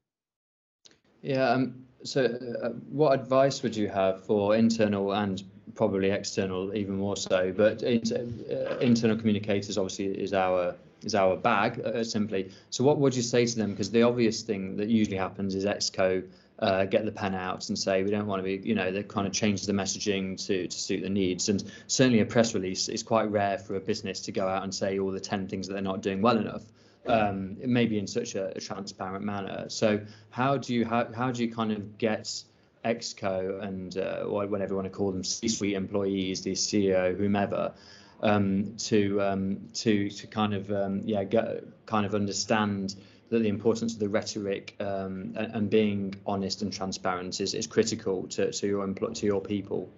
Yeah. 1.21 1.50
Um, 1.50 1.86
so, 2.03 2.25
uh, 2.63 2.69
what 2.89 3.19
advice 3.19 3.62
would 3.62 3.75
you 3.75 3.89
have 3.89 4.25
for 4.25 4.55
internal 4.55 5.13
and 5.13 5.43
probably 5.75 6.12
external, 6.12 6.74
even 6.74 6.95
more 6.95 7.17
so? 7.17 7.51
But 7.55 7.83
inter, 7.83 8.25
uh, 8.50 8.77
internal 8.77 9.17
communicators 9.17 9.77
obviously 9.77 10.05
is 10.05 10.33
our 10.33 10.75
is 11.03 11.15
our 11.15 11.36
bag 11.36 11.79
uh, 11.81 12.03
simply. 12.03 12.51
So, 12.69 12.83
what 12.83 13.00
would 13.00 13.15
you 13.15 13.21
say 13.21 13.45
to 13.45 13.55
them? 13.55 13.71
Because 13.71 13.91
the 13.91 14.03
obvious 14.03 14.43
thing 14.43 14.77
that 14.77 14.88
usually 14.88 15.17
happens 15.17 15.55
is 15.55 15.65
Exco 15.65 16.24
uh, 16.60 16.86
get 16.86 17.06
the 17.06 17.12
pen 17.12 17.34
out 17.36 17.70
and 17.70 17.80
say 17.80 18.04
we 18.04 18.12
don't 18.12 18.28
want 18.28 18.39
to 18.39 18.44
be, 18.44 18.68
you 18.68 18.75
know, 18.75 18.92
they 18.92 19.04
kind 19.04 19.25
of 19.25 19.34
change 19.34 19.66
the 19.66 19.74
messaging 19.74 20.38
to 20.46 20.68
to 20.68 20.78
suit 20.78 21.01
the 21.01 21.10
needs. 21.10 21.50
And 21.50 21.63
certainly 21.88 22.20
a 22.20 22.25
press 22.25 22.54
release 22.54 22.89
is 22.89 23.01
quite 23.04 23.32
rare 23.32 23.58
for 23.58 23.75
a 23.75 23.80
business 23.80 24.20
to 24.22 24.32
go 24.32 24.48
out 24.48 24.63
and 24.63 24.74
say 24.74 25.00
all 25.00 25.12
the 25.12 25.20
10 25.20 25.48
things 25.48 25.68
that 25.68 25.74
they're 25.74 25.82
not 25.82 26.01
doing 26.01 26.22
well 26.22 26.38
enough. 26.38 26.63
Um, 27.08 27.58
maybe 27.66 27.98
in 27.98 28.06
such 28.06 28.36
a, 28.36 28.56
a, 28.56 28.60
transparent 28.60 29.25
manner. 29.25 29.66
So 29.70 30.01
how 30.30 30.58
do 30.58 30.75
you 30.75 30.86
how, 30.86 31.12
how 31.12 31.32
do 31.32 31.44
you 31.44 31.51
kind 31.51 31.72
of 31.72 31.98
get 31.98 32.44
Exco 32.86 33.63
and 33.63 33.98
uh, 33.98 34.25
whatever 34.25 34.74
you 34.74 34.75
want 34.75 34.86
to 34.86 34.96
call 34.96 35.12
them, 35.12 35.24
C-suite 35.24 35.74
employees, 35.74 36.42
the 36.44 36.51
CEO, 36.51 37.18
whomever, 37.18 37.74
um, 38.22 38.75
to 38.78 39.22
um, 39.22 39.70
to 39.75 40.10
to 40.10 40.28
kind 40.28 40.54
of 40.54 40.72
um, 40.72 41.01
yeah 41.06 41.24
get, 41.24 41.63
kind 41.86 42.06
of 42.06 42.13
understand 42.13 42.96
that 43.29 43.39
the 43.39 43.48
importance 43.48 43.93
of 43.93 44.00
the 44.00 44.09
rhetoric 44.09 44.75
um, 44.79 45.33
and, 45.36 45.55
and, 45.55 45.69
being 45.69 46.15
honest 46.25 46.62
and 46.62 46.74
transparent 46.74 47.39
is, 47.39 47.53
is 47.53 47.67
critical 47.67 48.27
to, 48.27 48.51
to 48.51 48.67
your 48.67 48.88
to 48.88 49.25
your 49.25 49.41
people. 49.41 49.89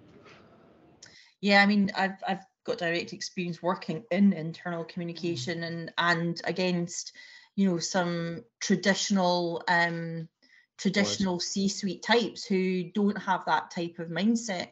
Yeah, 1.40 1.62
I 1.62 1.66
mean, 1.66 1.90
I've 1.96 2.22
I've 2.26 2.44
got 2.64 2.78
direct 2.78 3.12
experience 3.12 3.62
working 3.62 4.04
in 4.10 4.32
internal 4.32 4.84
communication 4.84 5.64
and 5.64 5.92
and 5.98 6.40
against, 6.44 7.12
you 7.56 7.70
know, 7.70 7.78
some 7.78 8.44
traditional 8.60 9.64
um, 9.66 10.28
traditional 10.78 11.40
C-suite 11.40 12.02
types 12.02 12.44
who 12.44 12.90
don't 12.92 13.18
have 13.18 13.44
that 13.46 13.70
type 13.70 13.98
of 13.98 14.08
mindset. 14.08 14.68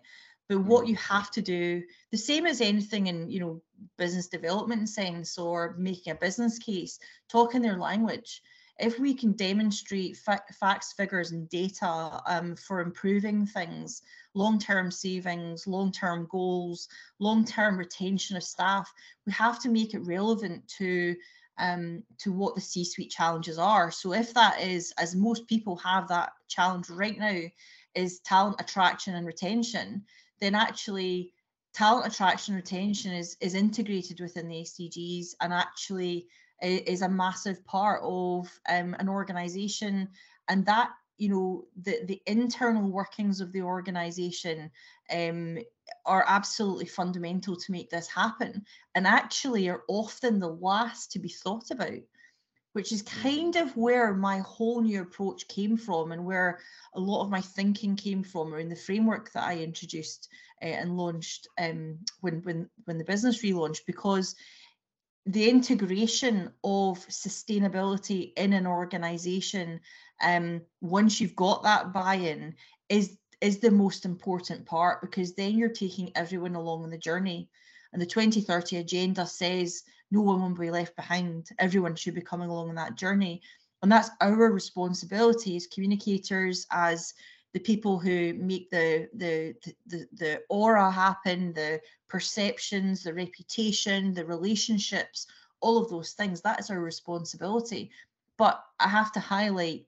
But 0.50 0.64
what 0.64 0.86
mm. 0.86 0.88
you 0.88 0.96
have 0.96 1.30
to 1.30 1.40
do, 1.40 1.84
the 2.10 2.18
same 2.18 2.44
as 2.44 2.60
anything 2.60 3.06
in, 3.06 3.30
you 3.30 3.38
know, 3.38 3.62
business 3.96 4.26
development 4.26 4.88
sense 4.88 5.38
or 5.38 5.76
making 5.78 6.12
a 6.12 6.16
business 6.16 6.58
case, 6.58 6.98
talking 7.30 7.62
their 7.62 7.78
language. 7.78 8.42
If 8.80 8.98
we 8.98 9.14
can 9.14 9.32
demonstrate 9.32 10.16
fa- 10.16 10.42
facts, 10.58 10.92
figures, 10.94 11.30
and 11.30 11.48
data 11.50 12.20
um, 12.26 12.56
for 12.56 12.80
improving 12.80 13.46
things, 13.46 14.02
long 14.34 14.58
term 14.58 14.90
savings, 14.90 15.68
long 15.68 15.92
term 15.92 16.26
goals, 16.28 16.88
long 17.20 17.44
term 17.44 17.78
retention 17.78 18.36
of 18.36 18.42
staff, 18.42 18.92
we 19.26 19.32
have 19.32 19.60
to 19.60 19.68
make 19.68 19.94
it 19.94 20.04
relevant 20.04 20.66
to 20.78 21.14
um, 21.58 22.02
to 22.18 22.32
what 22.32 22.56
the 22.56 22.60
C-suite 22.60 23.10
challenges 23.10 23.58
are. 23.58 23.92
So 23.92 24.14
if 24.14 24.34
that 24.34 24.60
is, 24.60 24.92
as 24.98 25.14
most 25.14 25.46
people 25.46 25.76
have 25.76 26.08
that 26.08 26.32
challenge 26.48 26.90
right 26.90 27.18
now, 27.18 27.42
is 27.94 28.20
talent 28.20 28.60
attraction 28.60 29.14
and 29.14 29.26
retention, 29.26 30.04
then 30.40 30.54
actually 30.54 31.32
talent 31.74 32.12
attraction 32.12 32.54
retention 32.54 33.12
is 33.12 33.36
is 33.40 33.54
integrated 33.54 34.20
within 34.20 34.48
the 34.48 34.62
SDGs 34.62 35.34
and 35.40 35.52
actually 35.52 36.26
is 36.62 37.02
a 37.02 37.08
massive 37.08 37.64
part 37.64 38.00
of 38.02 38.48
um, 38.68 38.94
an 38.98 39.08
organization. 39.08 40.08
And 40.48 40.66
that 40.66 40.90
you 41.18 41.28
know 41.28 41.64
the 41.82 42.04
the 42.06 42.22
internal 42.26 42.90
workings 42.90 43.40
of 43.40 43.52
the 43.52 43.62
organization 43.62 44.70
um, 45.12 45.58
are 46.06 46.24
absolutely 46.26 46.86
fundamental 46.86 47.56
to 47.56 47.72
make 47.72 47.90
this 47.90 48.08
happen. 48.08 48.64
And 48.94 49.06
actually 49.06 49.68
are 49.68 49.82
often 49.88 50.38
the 50.38 50.48
last 50.48 51.12
to 51.12 51.18
be 51.18 51.28
thought 51.28 51.70
about 51.70 52.00
which 52.72 52.92
is 52.92 53.02
mm. 53.02 53.22
kind 53.22 53.56
of 53.56 53.76
where 53.76 54.14
my 54.14 54.38
whole 54.38 54.80
new 54.80 55.02
approach 55.02 55.48
came 55.48 55.76
from 55.76 56.12
and 56.12 56.24
where 56.24 56.60
a 56.94 57.00
lot 57.00 57.22
of 57.22 57.30
my 57.30 57.40
thinking 57.40 57.96
came 57.96 58.22
from 58.22 58.54
or 58.54 58.58
in 58.58 58.68
the 58.68 58.76
framework 58.76 59.32
that 59.32 59.44
I 59.44 59.58
introduced 59.58 60.28
uh, 60.62 60.66
and 60.66 60.96
launched 60.96 61.48
um, 61.58 61.98
when 62.20 62.42
when 62.42 62.68
when 62.84 62.98
the 62.98 63.04
business 63.04 63.42
relaunched 63.42 63.86
because 63.86 64.34
the 65.26 65.48
integration 65.48 66.50
of 66.64 66.98
sustainability 67.08 68.32
in 68.36 68.52
an 68.52 68.66
organization 68.66 69.80
um, 70.22 70.62
once 70.80 71.20
you've 71.20 71.36
got 71.36 71.62
that 71.62 71.92
buy-in 71.92 72.54
is 72.88 73.16
is 73.40 73.58
the 73.58 73.70
most 73.70 74.04
important 74.04 74.66
part 74.66 75.00
because 75.00 75.34
then 75.34 75.56
you're 75.56 75.70
taking 75.70 76.12
everyone 76.14 76.54
along 76.54 76.84
on 76.84 76.90
the 76.90 76.98
journey 76.98 77.48
and 77.92 78.00
the 78.00 78.06
2030 78.06 78.76
agenda 78.76 79.26
says 79.26 79.82
no 80.10 80.20
one 80.20 80.40
will 80.40 80.50
be 80.50 80.70
left 80.70 80.96
behind 80.96 81.48
everyone 81.58 81.94
should 81.94 82.14
be 82.14 82.20
coming 82.20 82.48
along 82.48 82.68
on 82.68 82.74
that 82.74 82.96
journey 82.96 83.40
and 83.82 83.90
that's 83.90 84.10
our 84.20 84.52
responsibility 84.52 85.56
as 85.56 85.66
communicators 85.66 86.66
as 86.70 87.14
the 87.52 87.60
people 87.60 87.98
who 87.98 88.34
make 88.34 88.70
the, 88.70 89.08
the 89.14 89.54
the 89.86 90.06
the 90.12 90.42
aura 90.48 90.90
happen, 90.90 91.52
the 91.52 91.80
perceptions, 92.08 93.02
the 93.02 93.14
reputation, 93.14 94.14
the 94.14 94.24
relationships, 94.24 95.26
all 95.60 95.78
of 95.78 95.90
those 95.90 96.12
things. 96.12 96.40
That 96.40 96.60
is 96.60 96.70
our 96.70 96.80
responsibility. 96.80 97.90
But 98.36 98.62
I 98.78 98.88
have 98.88 99.12
to 99.12 99.20
highlight 99.20 99.86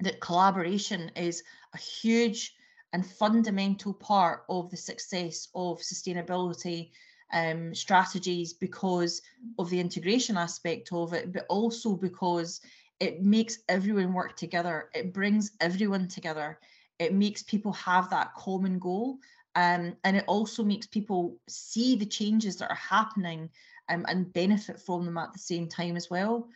that 0.00 0.20
collaboration 0.20 1.10
is 1.16 1.42
a 1.74 1.78
huge 1.78 2.54
and 2.92 3.04
fundamental 3.04 3.94
part 3.94 4.44
of 4.48 4.70
the 4.70 4.76
success 4.76 5.48
of 5.54 5.78
sustainability 5.78 6.90
um, 7.32 7.74
strategies 7.74 8.52
because 8.52 9.22
of 9.58 9.70
the 9.70 9.80
integration 9.80 10.36
aspect 10.36 10.92
of 10.92 11.12
it, 11.12 11.32
but 11.32 11.46
also 11.48 11.96
because 11.96 12.60
it 13.00 13.22
makes 13.22 13.58
everyone 13.68 14.12
work 14.12 14.36
together. 14.36 14.90
It 14.94 15.12
brings 15.12 15.52
everyone 15.60 16.08
together 16.08 16.58
it 17.02 17.12
makes 17.12 17.42
people 17.42 17.72
have 17.72 18.08
that 18.10 18.32
common 18.34 18.78
goal 18.78 19.18
um, 19.56 19.96
and 20.04 20.16
it 20.16 20.24
also 20.28 20.62
makes 20.62 20.86
people 20.86 21.36
see 21.48 21.96
the 21.96 22.06
changes 22.06 22.56
that 22.56 22.70
are 22.70 22.76
happening 22.76 23.50
um, 23.88 24.04
and 24.08 24.32
benefit 24.32 24.80
from 24.80 25.04
them 25.04 25.18
at 25.18 25.32
the 25.32 25.38
same 25.38 25.68
time 25.68 25.96
as 25.96 26.08
well 26.10 26.48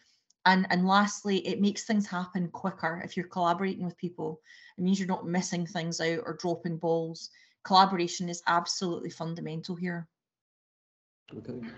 and 0.44 0.66
and 0.70 0.86
lastly 0.86 1.38
it 1.46 1.60
makes 1.60 1.82
things 1.84 2.06
happen 2.06 2.48
quicker 2.48 3.02
if 3.04 3.16
you're 3.16 3.26
collaborating 3.26 3.84
with 3.84 3.96
people 3.96 4.40
it 4.78 4.84
means 4.84 5.00
you're 5.00 5.08
not 5.08 5.26
missing 5.26 5.66
things 5.66 6.00
out 6.00 6.20
or 6.24 6.36
dropping 6.40 6.76
balls 6.76 7.30
collaboration 7.66 8.28
is 8.28 8.42
absolutely 8.46 9.10
fundamental 9.10 9.74
here. 9.74 10.06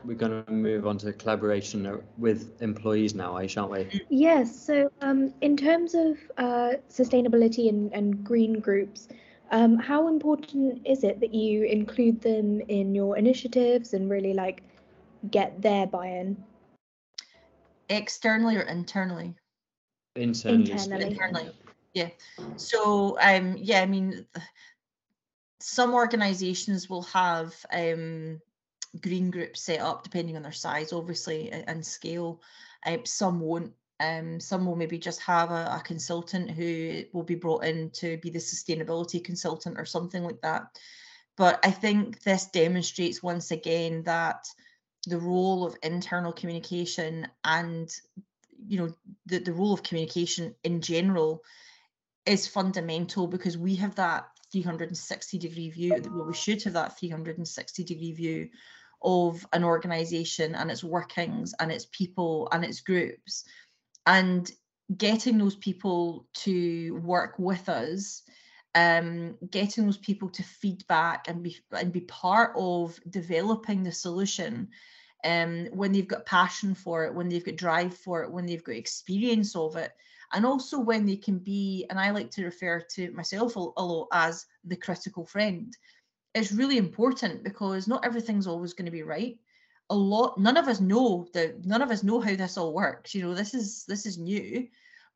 We're 0.05 0.14
going 0.14 0.45
to 0.45 0.52
move 0.52 0.87
on 0.87 0.99
to 0.99 1.12
collaboration 1.14 1.87
uh, 1.87 1.97
with 2.19 2.61
employees 2.61 3.14
now, 3.14 3.35
Aish, 3.35 3.61
aren't 3.61 3.73
we? 3.73 4.02
Yes. 4.11 4.55
So, 4.55 4.90
um, 5.00 5.33
in 5.40 5.57
terms 5.57 5.95
of 5.95 6.19
uh, 6.37 6.73
sustainability 6.90 7.71
and, 7.71 7.93
and 7.95 8.23
green 8.23 8.61
groups, 8.61 9.09
um, 9.50 9.78
how 9.78 10.09
important 10.09 10.87
is 10.87 11.02
it 11.02 11.21
that 11.21 11.33
you 11.33 11.64
include 11.64 12.21
them 12.21 12.61
in 12.69 12.95
your 12.95 13.17
initiatives 13.17 13.95
and 13.95 14.11
really 14.11 14.35
like 14.35 14.62
get 15.31 15.62
their 15.62 15.87
buy-in? 15.87 16.37
Externally 17.88 18.57
or 18.57 18.62
internally? 18.62 19.35
Internally. 20.14 20.71
Internally. 20.71 21.05
Internally. 21.07 21.50
Yeah. 21.95 22.09
So 22.57 23.19
um 23.21 23.57
yeah, 23.57 23.81
I 23.81 23.87
mean 23.87 24.26
some 25.61 25.95
organizations 25.95 26.90
will 26.90 27.02
have 27.02 27.55
um 27.73 28.40
green 29.00 29.30
groups 29.30 29.62
set 29.62 29.80
up 29.80 30.02
depending 30.02 30.37
on 30.37 30.42
their 30.42 30.52
size 30.52 30.92
obviously 30.92 31.50
and 31.50 31.85
scale. 31.85 32.40
Um, 32.87 33.04
some 33.04 33.40
won't. 33.40 33.73
Um, 34.00 34.38
some 34.38 34.64
will 34.64 34.76
maybe 34.76 34.97
just 34.97 35.21
have 35.23 35.50
a, 35.50 35.76
a, 35.76 35.83
consultant 35.85 36.52
who 36.52 37.02
will 37.12 37.25
be 37.25 37.35
brought 37.35 37.64
in 37.64 37.90
to 37.95 38.16
be 38.18 38.30
the 38.30 38.38
sustainability 38.38 39.23
consultant 39.25 39.76
or 39.76 39.85
something 39.85 40.23
like 40.23 40.40
that. 40.42 40.68
But 41.37 41.59
I 41.64 41.73
think 41.73 42.23
this 42.23 42.47
demonstrates 42.47 43.25
once 43.25 43.50
again 43.50 44.04
that 44.04 44.47
the 45.07 45.18
role 45.18 45.66
of 45.66 45.76
internal 45.83 46.33
communication 46.33 47.26
and 47.45 47.90
you 48.66 48.78
know 48.78 48.95
the, 49.26 49.38
the 49.38 49.52
role 49.52 49.73
of 49.73 49.83
communication 49.83 50.54
in 50.64 50.80
general 50.80 51.42
is 52.26 52.47
fundamental 52.47 53.26
because 53.26 53.57
we 53.57 53.76
have 53.76 53.95
that 53.95 54.26
360 54.52 55.38
degree 55.38 55.71
view 55.71 55.95
well 56.11 56.26
we 56.26 56.35
should 56.35 56.62
have 56.62 56.73
that 56.73 56.99
360 56.99 57.85
degree 57.85 58.12
view 58.12 58.49
of 59.02 59.47
an 59.52 59.64
organization 59.64 60.55
and 60.55 60.71
its 60.71 60.85
workings 60.85 61.55
and 61.61 61.71
its 61.71 61.87
people 61.93 62.49
and 62.52 62.64
its 62.64 62.81
groups. 62.81 63.45
And 64.07 64.50
getting 64.97 65.38
those 65.38 65.57
people 65.57 66.26
to 66.35 67.00
work 67.05 67.38
with 67.38 67.69
us 67.69 68.23
um, 68.75 69.37
getting 69.50 69.87
those 69.87 69.97
people 69.97 70.28
to 70.31 70.43
feedback 70.43 71.28
and 71.28 71.43
be 71.43 71.57
and 71.73 71.93
be 71.93 72.02
part 72.02 72.52
of 72.57 72.99
developing 73.11 73.83
the 73.83 73.93
solution 73.93 74.69
um, 75.25 75.67
when 75.73 75.90
they've 75.93 76.07
got 76.07 76.26
passion 76.26 76.75
for 76.75 77.05
it 77.05 77.14
when 77.14 77.28
they've 77.28 77.45
got 77.45 77.57
drive 77.57 77.95
for 77.95 78.23
it 78.23 78.31
when 78.31 78.47
they've 78.47 78.62
got 78.62 78.76
experience 78.76 79.57
of 79.57 79.76
it 79.76 79.93
and 80.33 80.47
also 80.47 80.78
when 80.78 81.07
they 81.07 81.17
can 81.17 81.38
be 81.38 81.87
and 81.90 81.99
i 81.99 82.11
like 82.11 82.31
to 82.31 82.45
refer 82.45 82.81
to 82.81 83.11
myself 83.12 83.57
a, 83.57 83.61
a 83.78 83.85
lot 83.85 84.07
as 84.12 84.47
the 84.64 84.76
critical 84.76 85.26
friend 85.26 85.76
it's 86.35 86.52
really 86.52 86.76
important 86.76 87.42
because 87.42 87.88
not 87.88 88.04
everything's 88.04 88.47
always 88.47 88.75
going 88.75 88.87
to 88.87 88.92
be 88.92 89.02
right. 89.02 89.38
A 89.90 89.94
lot 89.94 90.38
none 90.38 90.56
of 90.56 90.68
us 90.68 90.80
know 90.80 91.28
that 91.32 91.64
none 91.64 91.80
of 91.80 91.90
us 91.90 92.02
know 92.02 92.20
how 92.20 92.35
this 92.35 92.58
all 92.58 92.75
works 92.75 93.14
you 93.14 93.23
know 93.23 93.35
this 93.35 93.54
is 93.54 93.85
this 93.87 94.04
is 94.04 94.18
new. 94.18 94.68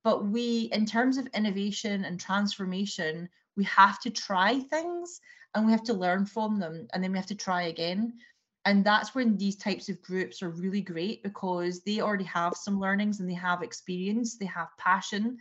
But 0.04 0.26
we 0.26 0.70
in 0.72 0.86
terms 0.86 1.18
of 1.18 1.26
innovation 1.28 2.04
and 2.04 2.18
transformation 2.18 3.28
we 3.56 3.64
have 3.64 4.00
to 4.00 4.10
try 4.10 4.60
things 4.60 5.20
and 5.54 5.66
we 5.66 5.72
have 5.72 5.84
to 5.84 5.92
learn 5.92 6.24
from 6.24 6.58
them 6.58 6.88
and 6.92 7.04
then 7.04 7.12
we 7.12 7.18
have 7.18 7.26
to 7.26 7.34
try 7.34 7.62
again. 7.64 8.14
And 8.64 8.84
that's 8.84 9.14
when 9.14 9.36
these 9.36 9.56
types 9.56 9.88
of 9.88 10.00
groups 10.02 10.42
are 10.42 10.48
really 10.48 10.80
great 10.80 11.22
because 11.22 11.82
they 11.82 12.00
already 12.00 12.24
have 12.24 12.54
some 12.54 12.80
learnings 12.80 13.20
and 13.20 13.28
they 13.28 13.34
have 13.34 13.62
experience 13.62 14.38
they 14.38 14.46
have 14.46 14.68
passion 14.78 15.38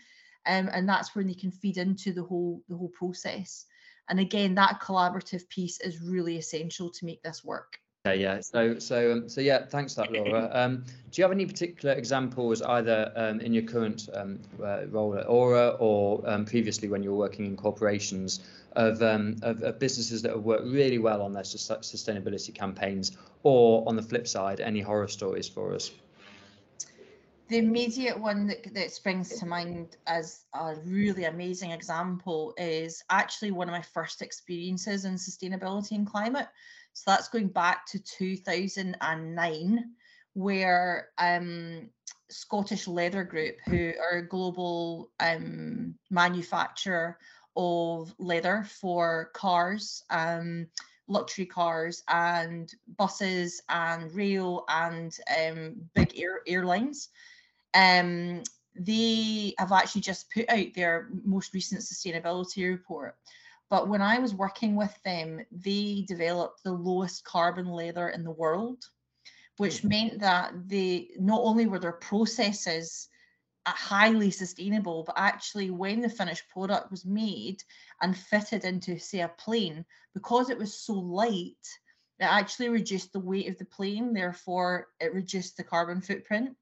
um, 0.48 0.70
and 0.74 0.90
that's 0.90 1.16
when 1.16 1.28
they 1.28 1.36
can 1.36 1.52
feed 1.52 1.78
into 1.78 2.14
the 2.14 2.24
whole 2.24 2.64
the 2.68 2.76
whole 2.76 2.90
process 2.90 3.68
and 4.12 4.20
again 4.20 4.54
that 4.56 4.80
collaborative 4.80 5.48
piece 5.50 5.80
is 5.80 6.02
really 6.02 6.38
essential 6.38 6.92
to 6.92 7.06
make 7.06 7.24
this 7.24 7.44
work. 7.44 7.80
Yeah 8.06 8.14
yeah. 8.14 8.42
So 8.42 8.78
so 8.78 9.14
um, 9.14 9.30
so 9.30 9.42
yeah 9.42 9.66
thanks 9.66 9.96
for 9.96 10.02
that 10.02 10.12
laura. 10.12 10.50
Um, 10.62 10.84
do 11.10 11.22
you 11.22 11.24
have 11.24 11.32
any 11.32 11.46
particular 11.46 11.96
examples 11.96 12.62
either 12.62 13.12
um, 13.16 13.40
in 13.40 13.54
your 13.54 13.64
current 13.64 14.10
um, 14.14 14.40
uh, 14.62 14.86
role 14.88 15.18
at 15.18 15.28
aura 15.28 15.70
or 15.80 16.22
um, 16.30 16.46
previously 16.46 16.88
when 16.88 17.02
you 17.04 17.12
were 17.12 17.18
working 17.18 17.46
in 17.46 17.56
corporations 17.56 18.42
of, 18.74 19.02
um, 19.02 19.36
of, 19.42 19.62
of, 19.64 19.80
businesses 19.80 20.22
that 20.22 20.32
have 20.32 20.44
worked 20.44 20.66
really 20.66 20.98
well 20.98 21.22
on 21.22 21.34
their 21.34 21.44
sustainability 21.44 22.56
campaigns, 22.56 23.18
or 23.44 23.84
on 23.86 23.98
the 23.98 24.02
flip 24.02 24.26
side, 24.26 24.62
any 24.62 24.80
horror 24.80 25.10
stories 25.10 25.50
for 25.50 25.76
us? 25.76 25.92
The 27.52 27.58
immediate 27.58 28.18
one 28.18 28.48
that, 28.48 28.74
that 28.74 28.94
springs 28.94 29.38
to 29.38 29.46
mind 29.46 29.98
as 30.08 30.46
a 30.54 30.76
really 30.86 31.26
amazing 31.26 31.72
example 31.72 32.54
is 32.56 33.04
actually 33.10 33.52
one 33.52 33.68
of 33.68 33.74
my 33.74 33.82
first 33.82 34.22
experiences 34.22 35.04
in 35.04 35.16
sustainability 35.16 35.92
and 35.92 36.08
climate. 36.08 36.48
So 36.94 37.12
that's 37.12 37.28
going 37.28 37.50
back 37.50 37.86
to 37.88 38.00
2009, 38.00 39.84
where 40.32 41.10
um, 41.18 41.90
Scottish 42.30 42.88
Leather 42.88 43.26
Group, 43.26 43.58
who 43.66 43.92
are 44.00 44.20
a 44.20 44.28
global 44.30 45.12
um, 45.20 45.96
manufacturer 46.10 47.18
of 47.58 48.16
leather 48.18 48.64
for 48.64 49.30
cars, 49.34 50.06
um, 50.10 50.68
luxury 51.10 51.48
cars, 51.48 52.02
and 52.08 52.72
buses, 52.98 53.62
and 53.68 54.10
rail, 54.16 54.64
and 54.70 55.18
um, 55.38 55.76
big 55.94 56.18
air, 56.18 56.40
airlines. 56.48 57.10
Um, 57.74 58.44
they 58.76 59.54
have 59.58 59.72
actually 59.72 60.02
just 60.02 60.32
put 60.32 60.50
out 60.50 60.68
their 60.76 61.10
most 61.24 61.54
recent 61.54 61.82
sustainability 61.82 62.70
report. 62.70 63.16
But 63.70 63.88
when 63.88 64.02
I 64.02 64.20
was 64.20 64.36
working 64.36 64.76
with 64.76 64.94
them, 65.04 65.46
they 65.52 66.06
developed 66.08 66.64
the 66.64 66.74
lowest 66.74 67.24
carbon 67.24 67.68
leather 67.68 68.10
in 68.10 68.24
the 68.24 68.32
world, 68.32 68.84
which 69.58 69.80
hmm. 69.80 69.90
meant 69.90 70.20
that 70.20 70.54
they 70.68 71.10
not 71.18 71.42
only 71.42 71.68
were 71.68 71.80
their 71.80 71.94
processes 71.94 73.08
highly 73.66 74.32
sustainable, 74.32 75.04
but 75.04 75.16
actually 75.18 75.70
when 75.70 76.02
the 76.02 76.10
finished 76.10 76.50
product 76.50 76.90
was 76.92 77.06
made 77.06 77.64
and 78.02 78.18
fitted 78.18 78.66
into, 78.66 78.98
say, 78.98 79.22
a 79.22 79.28
plane, 79.30 79.86
because 80.14 80.50
it 80.50 80.58
was 80.58 80.74
so 80.74 80.94
light, 80.94 81.56
it 82.20 82.24
actually 82.24 82.70
reduced 82.70 83.14
the 83.14 83.20
weight 83.20 83.48
of 83.48 83.58
the 83.58 83.66
plane, 83.66 84.14
therefore 84.14 84.88
it 85.00 85.14
reduced 85.14 85.58
the 85.58 85.64
carbon 85.64 86.02
footprint. 86.02 86.56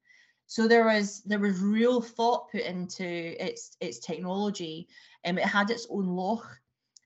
So 0.50 0.68
there 0.68 0.86
was 0.86 1.22
there 1.28 1.38
was 1.38 1.62
real 1.62 2.02
thought 2.02 2.52
put 2.52 2.62
into 2.62 3.06
its 3.06 3.78
its 3.80 4.00
technology. 4.00 4.88
and 5.24 5.38
um, 5.38 5.44
it 5.44 5.48
had 5.48 5.70
its 5.70 5.86
own 5.92 6.08
loch, 6.08 6.60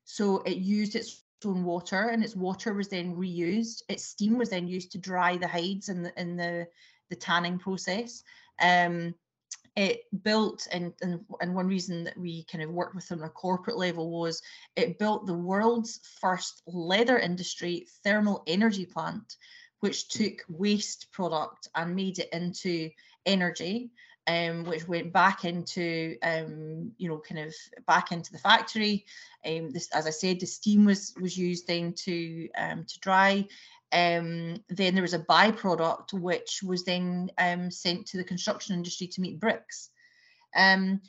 so 0.05 0.37
it 0.43 0.57
used 0.57 0.95
its 0.95 1.25
own 1.43 1.65
water, 1.65 2.07
and 2.07 2.23
its 2.23 2.37
water 2.37 2.73
was 2.73 2.87
then 2.87 3.17
reused. 3.17 3.81
Its 3.89 4.05
steam 4.05 4.37
was 4.37 4.49
then 4.49 4.69
used 4.69 4.93
to 4.93 4.97
dry 4.97 5.35
the 5.35 5.47
hides 5.47 5.89
in 5.89 6.03
the 6.03 6.17
in 6.19 6.37
the 6.37 6.65
the 7.09 7.17
tanning 7.17 7.59
process. 7.59 8.23
Um, 8.61 9.13
it 9.75 10.03
built 10.23 10.65
and, 10.71 10.93
and 11.01 11.19
and 11.41 11.53
one 11.53 11.67
reason 11.67 12.05
that 12.05 12.17
we 12.17 12.45
kind 12.45 12.63
of 12.63 12.69
worked 12.69 12.95
with 12.95 13.09
them 13.09 13.19
on 13.19 13.25
a 13.25 13.29
corporate 13.29 13.77
level 13.77 14.09
was 14.09 14.41
it 14.77 14.99
built 14.99 15.25
the 15.25 15.33
world's 15.33 15.99
first 16.21 16.61
leather 16.65 17.19
industry 17.19 17.87
thermal 18.03 18.43
energy 18.47 18.85
plant 18.85 19.35
which 19.83 20.07
took 20.07 20.45
waste 20.47 21.11
product 21.11 21.67
and 21.75 21.93
made 21.93 22.17
it 22.17 22.29
into 22.31 22.89
energy 23.25 23.91
um, 24.25 24.63
which 24.63 24.87
went 24.87 25.11
back 25.11 25.43
into 25.43 26.15
um, 26.23 26.91
you 26.97 27.09
know 27.09 27.17
kind 27.17 27.39
of 27.39 27.53
back 27.85 28.11
into 28.11 28.31
the 28.31 28.37
factory 28.37 29.05
um, 29.45 29.69
this 29.71 29.89
as 29.93 30.07
i 30.07 30.11
said 30.11 30.39
the 30.39 30.45
steam 30.45 30.85
was 30.85 31.13
was 31.21 31.37
used 31.37 31.67
then 31.67 31.93
to 31.93 32.47
um, 32.57 32.85
to 32.85 32.99
dry 32.99 33.45
um, 33.93 34.57
then 34.69 34.95
there 34.95 35.03
was 35.03 35.13
a 35.13 35.19
byproduct 35.19 36.13
which 36.13 36.61
was 36.63 36.83
then 36.83 37.29
um, 37.37 37.69
sent 37.69 38.07
to 38.07 38.17
the 38.17 38.23
construction 38.23 38.75
industry 38.75 39.05
to 39.07 39.21
make 39.21 39.39
bricks. 39.39 39.91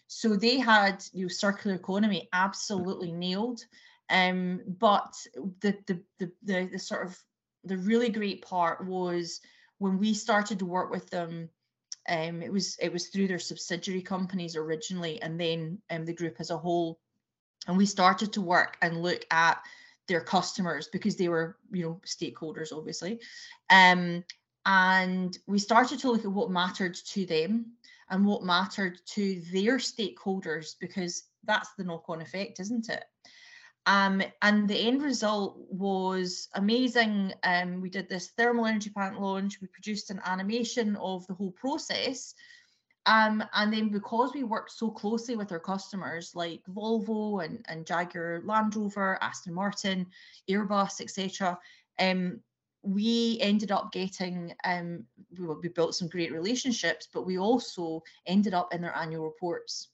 So 0.06 0.36
they 0.36 0.58
had 0.58 1.02
you 1.12 1.22
know, 1.22 1.28
circular 1.28 1.76
economy 1.76 2.28
absolutely 2.34 3.10
nailed. 3.10 3.64
But 4.10 5.14
the, 5.60 5.78
the, 5.86 6.00
the 6.18 6.32
the 6.42 6.68
the 6.72 6.78
sort 6.78 7.06
of 7.06 7.18
the 7.64 7.78
really 7.78 8.10
great 8.10 8.42
part 8.42 8.84
was 8.84 9.40
when 9.78 9.98
we 9.98 10.12
started 10.12 10.58
to 10.58 10.66
work 10.66 10.90
with 10.90 11.08
them. 11.08 11.48
Um, 12.08 12.42
it 12.42 12.52
was 12.52 12.76
it 12.80 12.92
was 12.92 13.08
through 13.08 13.28
their 13.28 13.38
subsidiary 13.38 14.02
companies 14.02 14.56
originally, 14.56 15.20
and 15.22 15.40
then 15.40 15.78
um, 15.90 16.04
the 16.04 16.12
group 16.12 16.36
as 16.38 16.50
a 16.50 16.58
whole. 16.58 16.98
And 17.66 17.78
we 17.78 17.86
started 17.86 18.32
to 18.34 18.42
work 18.42 18.76
and 18.82 19.02
look 19.02 19.24
at 19.30 19.58
their 20.06 20.20
customers 20.20 20.88
because 20.88 21.16
they 21.16 21.28
were 21.28 21.56
you 21.72 21.82
know 21.82 22.00
stakeholders 22.04 22.72
obviously 22.72 23.20
um, 23.70 24.22
and 24.66 25.38
we 25.46 25.58
started 25.58 25.98
to 25.98 26.10
look 26.10 26.24
at 26.24 26.32
what 26.32 26.50
mattered 26.50 26.94
to 26.94 27.26
them 27.26 27.72
and 28.10 28.24
what 28.24 28.42
mattered 28.42 29.00
to 29.06 29.40
their 29.52 29.78
stakeholders 29.78 30.74
because 30.78 31.24
that's 31.44 31.70
the 31.74 31.84
knock-on 31.84 32.20
effect 32.20 32.60
isn't 32.60 32.88
it 32.88 33.04
um, 33.86 34.22
and 34.42 34.68
the 34.68 34.78
end 34.78 35.02
result 35.02 35.56
was 35.70 36.48
amazing 36.54 37.32
um, 37.42 37.80
we 37.80 37.90
did 37.90 38.08
this 38.08 38.30
thermal 38.36 38.66
energy 38.66 38.90
plant 38.90 39.20
launch 39.20 39.60
we 39.60 39.68
produced 39.68 40.10
an 40.10 40.20
animation 40.24 40.96
of 40.96 41.26
the 41.26 41.34
whole 41.34 41.52
process 41.52 42.34
Um, 43.06 43.44
and 43.52 43.70
then 43.72 43.90
because 43.90 44.32
we 44.34 44.44
worked 44.44 44.72
so 44.72 44.90
closely 44.90 45.36
with 45.36 45.52
our 45.52 45.60
customers 45.60 46.34
like 46.34 46.62
Volvo 46.66 47.44
and, 47.44 47.64
and 47.68 47.86
Jaguar 47.86 48.40
Land 48.44 48.76
Rover, 48.76 49.18
Aston 49.20 49.52
Martin, 49.52 50.06
Airbus, 50.48 51.00
etc., 51.00 51.58
um, 51.98 52.40
we 52.82 53.38
ended 53.40 53.70
up 53.72 53.92
getting 53.92 54.54
um, 54.64 55.04
we, 55.38 55.46
we 55.46 55.68
built 55.68 55.94
some 55.94 56.08
great 56.08 56.32
relationships, 56.32 57.08
but 57.12 57.26
we 57.26 57.38
also 57.38 58.02
ended 58.26 58.54
up 58.54 58.72
in 58.72 58.80
their 58.82 58.96
annual 58.96 59.24
reports. 59.24 59.88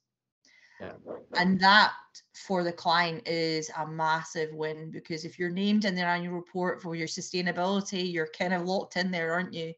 And 1.36 1.60
that 1.60 1.92
for 2.34 2.64
the 2.64 2.72
client 2.72 3.26
is 3.26 3.70
a 3.76 3.86
massive 3.86 4.52
win 4.52 4.90
because 4.90 5.24
if 5.24 5.38
you're 5.38 5.50
named 5.50 5.84
in 5.84 5.94
their 5.94 6.08
annual 6.08 6.34
report 6.34 6.80
for 6.82 6.94
your 6.94 7.08
sustainability, 7.08 8.12
you're 8.12 8.28
kind 8.38 8.54
of 8.54 8.62
locked 8.62 8.96
in 8.96 9.10
there, 9.10 9.32
aren't 9.32 9.54
you? 9.54 9.74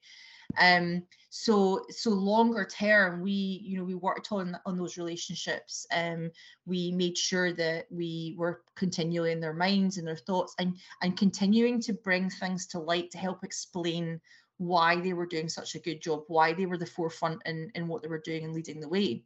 Um, 0.60 1.04
so 1.30 1.84
so 1.88 2.10
longer 2.10 2.64
term, 2.64 3.22
we 3.22 3.32
you 3.64 3.78
know 3.78 3.84
we 3.84 3.94
worked 3.94 4.32
on 4.32 4.56
on 4.66 4.76
those 4.76 4.98
relationships. 4.98 5.86
Um, 5.92 6.30
we 6.66 6.92
made 6.92 7.16
sure 7.16 7.52
that 7.54 7.86
we 7.90 8.34
were 8.38 8.62
continually 8.74 9.32
in 9.32 9.40
their 9.40 9.54
minds 9.54 9.96
and 9.96 10.06
their 10.06 10.16
thoughts, 10.16 10.54
and 10.58 10.76
and 11.00 11.16
continuing 11.16 11.80
to 11.82 11.94
bring 11.94 12.28
things 12.28 12.66
to 12.68 12.78
light 12.78 13.10
to 13.12 13.18
help 13.18 13.44
explain 13.44 14.20
why 14.58 15.00
they 15.00 15.14
were 15.14 15.26
doing 15.26 15.48
such 15.48 15.74
a 15.74 15.80
good 15.80 16.02
job, 16.02 16.24
why 16.28 16.52
they 16.52 16.66
were 16.66 16.78
the 16.78 16.86
forefront 16.86 17.40
in 17.46 17.70
in 17.74 17.88
what 17.88 18.02
they 18.02 18.08
were 18.08 18.22
doing 18.22 18.44
and 18.44 18.52
leading 18.52 18.80
the 18.80 18.88
way. 18.88 19.24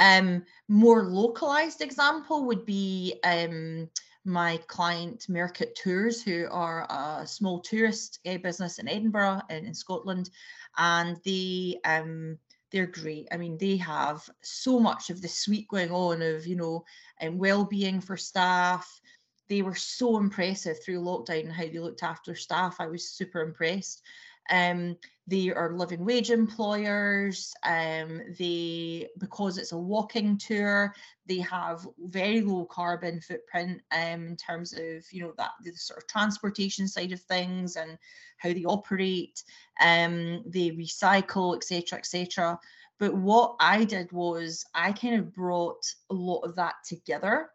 Um, 0.00 0.44
more 0.68 1.04
localized 1.04 1.82
example 1.82 2.46
would 2.46 2.64
be 2.64 3.20
um, 3.22 3.88
my 4.24 4.56
client 4.66 5.26
Mercat 5.28 5.74
Tours, 5.74 6.22
who 6.22 6.46
are 6.50 6.86
a 6.90 7.26
small 7.26 7.60
tourist 7.60 8.18
uh, 8.26 8.38
business 8.38 8.78
in 8.78 8.88
Edinburgh 8.88 9.42
in, 9.50 9.66
in 9.66 9.74
Scotland, 9.74 10.30
and 10.78 11.18
they 11.24 11.78
um, 11.84 12.38
they're 12.72 12.86
great. 12.86 13.28
I 13.30 13.36
mean, 13.36 13.58
they 13.58 13.76
have 13.76 14.28
so 14.42 14.78
much 14.80 15.10
of 15.10 15.20
the 15.20 15.28
suite 15.28 15.68
going 15.68 15.90
on 15.90 16.22
of 16.22 16.46
you 16.46 16.56
know 16.56 16.84
and 17.18 17.34
um, 17.34 17.38
well-being 17.38 18.00
for 18.00 18.16
staff. 18.16 19.00
They 19.48 19.62
were 19.62 19.74
so 19.74 20.16
impressive 20.16 20.82
through 20.82 21.00
lockdown 21.00 21.50
how 21.50 21.64
they 21.64 21.78
looked 21.78 22.04
after 22.04 22.34
staff. 22.34 22.76
I 22.78 22.86
was 22.86 23.10
super 23.10 23.42
impressed. 23.42 24.02
Um, 24.50 24.96
they 25.26 25.50
are 25.50 25.72
living 25.76 26.04
wage 26.04 26.30
employers. 26.30 27.54
Um, 27.62 28.20
they 28.38 29.08
because 29.18 29.58
it's 29.58 29.72
a 29.72 29.78
walking 29.78 30.36
tour, 30.38 30.94
they 31.26 31.38
have 31.38 31.86
very 31.98 32.40
low 32.40 32.64
carbon 32.64 33.20
footprint 33.20 33.80
um, 33.92 34.26
in 34.26 34.36
terms 34.36 34.72
of 34.72 35.04
you 35.12 35.22
know 35.22 35.32
that 35.38 35.50
the 35.62 35.72
sort 35.72 36.02
of 36.02 36.08
transportation 36.08 36.88
side 36.88 37.12
of 37.12 37.20
things 37.20 37.76
and 37.76 37.96
how 38.38 38.52
they 38.52 38.64
operate. 38.64 39.42
Um, 39.80 40.42
they 40.46 40.70
recycle, 40.70 41.56
etc., 41.56 41.98
etc. 41.98 42.58
But 42.98 43.14
what 43.14 43.56
I 43.60 43.84
did 43.84 44.12
was 44.12 44.64
I 44.74 44.92
kind 44.92 45.14
of 45.14 45.32
brought 45.32 45.82
a 46.10 46.14
lot 46.14 46.40
of 46.40 46.56
that 46.56 46.74
together 46.84 47.50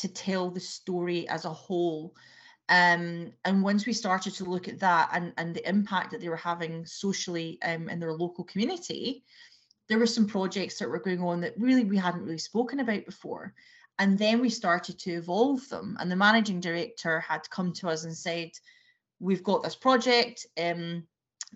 to 0.00 0.08
tell 0.08 0.50
the 0.50 0.60
story 0.60 1.28
as 1.28 1.44
a 1.44 1.50
whole. 1.50 2.14
Um, 2.70 3.32
and 3.44 3.64
once 3.64 3.84
we 3.84 3.92
started 3.92 4.32
to 4.34 4.44
look 4.44 4.68
at 4.68 4.78
that 4.78 5.10
and, 5.12 5.32
and 5.36 5.54
the 5.54 5.68
impact 5.68 6.12
that 6.12 6.20
they 6.20 6.28
were 6.28 6.36
having 6.36 6.86
socially 6.86 7.58
um, 7.62 7.88
in 7.88 7.98
their 7.98 8.12
local 8.12 8.44
community, 8.44 9.24
there 9.88 9.98
were 9.98 10.06
some 10.06 10.26
projects 10.26 10.78
that 10.78 10.88
were 10.88 11.00
going 11.00 11.20
on 11.20 11.40
that 11.40 11.58
really 11.58 11.82
we 11.82 11.98
hadn't 11.98 12.22
really 12.22 12.38
spoken 12.38 12.78
about 12.78 13.04
before. 13.04 13.52
And 13.98 14.16
then 14.16 14.40
we 14.40 14.48
started 14.48 15.00
to 15.00 15.10
evolve 15.10 15.68
them. 15.68 15.96
And 15.98 16.10
the 16.10 16.16
managing 16.16 16.60
director 16.60 17.18
had 17.18 17.50
come 17.50 17.72
to 17.74 17.88
us 17.88 18.04
and 18.04 18.16
said, 18.16 18.50
We've 19.18 19.42
got 19.42 19.62
this 19.62 19.76
project. 19.76 20.46
Um, 20.58 21.06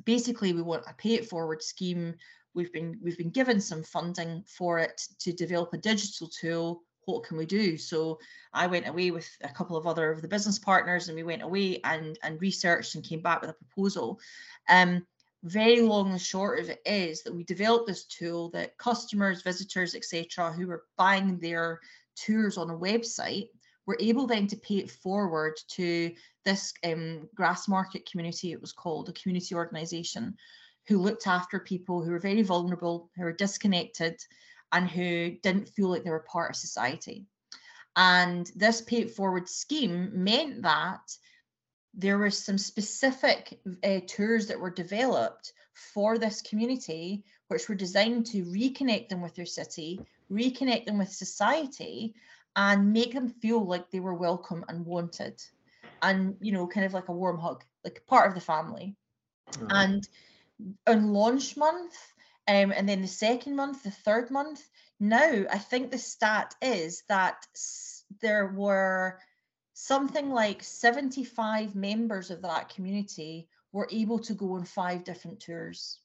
basically, 0.04 0.52
we 0.52 0.60
want 0.60 0.84
a 0.86 0.92
pay 0.94 1.14
it 1.14 1.28
forward 1.30 1.62
scheme. 1.62 2.14
We've 2.54 2.72
been 2.72 2.98
we've 3.00 3.16
been 3.16 3.30
given 3.30 3.60
some 3.60 3.82
funding 3.82 4.44
for 4.46 4.78
it 4.80 5.00
to 5.20 5.32
develop 5.32 5.72
a 5.72 5.78
digital 5.78 6.28
tool 6.28 6.82
what 7.06 7.24
can 7.24 7.36
we 7.36 7.46
do? 7.46 7.76
So 7.76 8.18
I 8.52 8.66
went 8.66 8.88
away 8.88 9.10
with 9.10 9.28
a 9.42 9.48
couple 9.48 9.76
of 9.76 9.86
other 9.86 10.10
of 10.10 10.22
the 10.22 10.28
business 10.28 10.58
partners 10.58 11.08
and 11.08 11.16
we 11.16 11.22
went 11.22 11.42
away 11.42 11.80
and, 11.84 12.18
and 12.22 12.40
researched 12.40 12.94
and 12.94 13.04
came 13.04 13.20
back 13.20 13.40
with 13.40 13.50
a 13.50 13.54
proposal. 13.54 14.20
Um, 14.68 15.06
very 15.44 15.82
long 15.82 16.10
and 16.10 16.20
short 16.20 16.58
of 16.58 16.70
it 16.70 16.80
is 16.86 17.22
that 17.22 17.34
we 17.34 17.44
developed 17.44 17.86
this 17.86 18.06
tool 18.06 18.50
that 18.50 18.78
customers, 18.78 19.42
visitors, 19.42 19.94
etc., 19.94 20.52
who 20.52 20.66
were 20.66 20.84
buying 20.96 21.38
their 21.38 21.80
tours 22.16 22.56
on 22.56 22.70
a 22.70 22.78
website 22.78 23.48
were 23.86 23.98
able 24.00 24.26
then 24.26 24.46
to 24.46 24.56
pay 24.56 24.76
it 24.76 24.90
forward 24.90 25.58
to 25.68 26.10
this 26.44 26.72
um, 26.84 27.28
Grassmarket 27.38 28.10
community, 28.10 28.52
it 28.52 28.60
was 28.60 28.72
called, 28.72 29.08
a 29.08 29.12
community 29.12 29.54
organization 29.54 30.34
who 30.86 30.98
looked 30.98 31.26
after 31.26 31.60
people 31.60 32.02
who 32.02 32.10
were 32.10 32.18
very 32.18 32.42
vulnerable, 32.42 33.10
who 33.16 33.24
were 33.24 33.32
disconnected, 33.32 34.18
and 34.74 34.90
who 34.90 35.30
didn't 35.42 35.70
feel 35.70 35.88
like 35.88 36.04
they 36.04 36.10
were 36.10 36.26
part 36.30 36.50
of 36.50 36.56
society. 36.56 37.24
And 37.96 38.50
this 38.56 38.80
pay 38.82 39.02
it 39.02 39.12
forward 39.12 39.48
scheme 39.48 40.10
meant 40.12 40.62
that 40.62 41.16
there 41.94 42.18
were 42.18 42.30
some 42.30 42.58
specific 42.58 43.60
uh, 43.84 44.00
tours 44.08 44.48
that 44.48 44.58
were 44.58 44.70
developed 44.70 45.52
for 45.74 46.18
this 46.18 46.42
community, 46.42 47.22
which 47.48 47.68
were 47.68 47.76
designed 47.76 48.26
to 48.26 48.44
reconnect 48.44 49.08
them 49.08 49.22
with 49.22 49.36
their 49.36 49.46
city, 49.46 50.00
reconnect 50.30 50.86
them 50.86 50.98
with 50.98 51.08
society, 51.08 52.14
and 52.56 52.92
make 52.92 53.14
them 53.14 53.28
feel 53.28 53.64
like 53.64 53.90
they 53.90 54.00
were 54.00 54.14
welcome 54.14 54.64
and 54.68 54.84
wanted. 54.84 55.40
And, 56.02 56.36
you 56.40 56.50
know, 56.50 56.66
kind 56.66 56.84
of 56.84 56.94
like 56.94 57.08
a 57.08 57.12
warm 57.12 57.38
hug, 57.38 57.62
like 57.84 58.04
part 58.08 58.28
of 58.28 58.34
the 58.34 58.40
family. 58.40 58.96
Mm-hmm. 59.52 59.66
And 59.70 60.08
on 60.88 61.12
launch 61.12 61.56
month, 61.56 61.94
um, 62.46 62.72
and 62.72 62.88
then 62.88 63.02
the 63.02 63.08
second 63.08 63.56
month, 63.56 63.82
the 63.82 63.90
third 63.90 64.30
month. 64.30 64.62
Now, 65.00 65.44
I 65.50 65.58
think 65.58 65.90
the 65.90 65.98
stat 65.98 66.54
is 66.60 67.02
that 67.08 67.46
there 68.20 68.46
were 68.46 69.18
something 69.72 70.30
like 70.30 70.62
75 70.62 71.74
members 71.74 72.30
of 72.30 72.42
that 72.42 72.68
community 72.68 73.48
were 73.72 73.88
able 73.90 74.20
to 74.20 74.34
go 74.34 74.54
on 74.54 74.64
five 74.64 75.04
different 75.04 75.40
tours. 75.40 75.98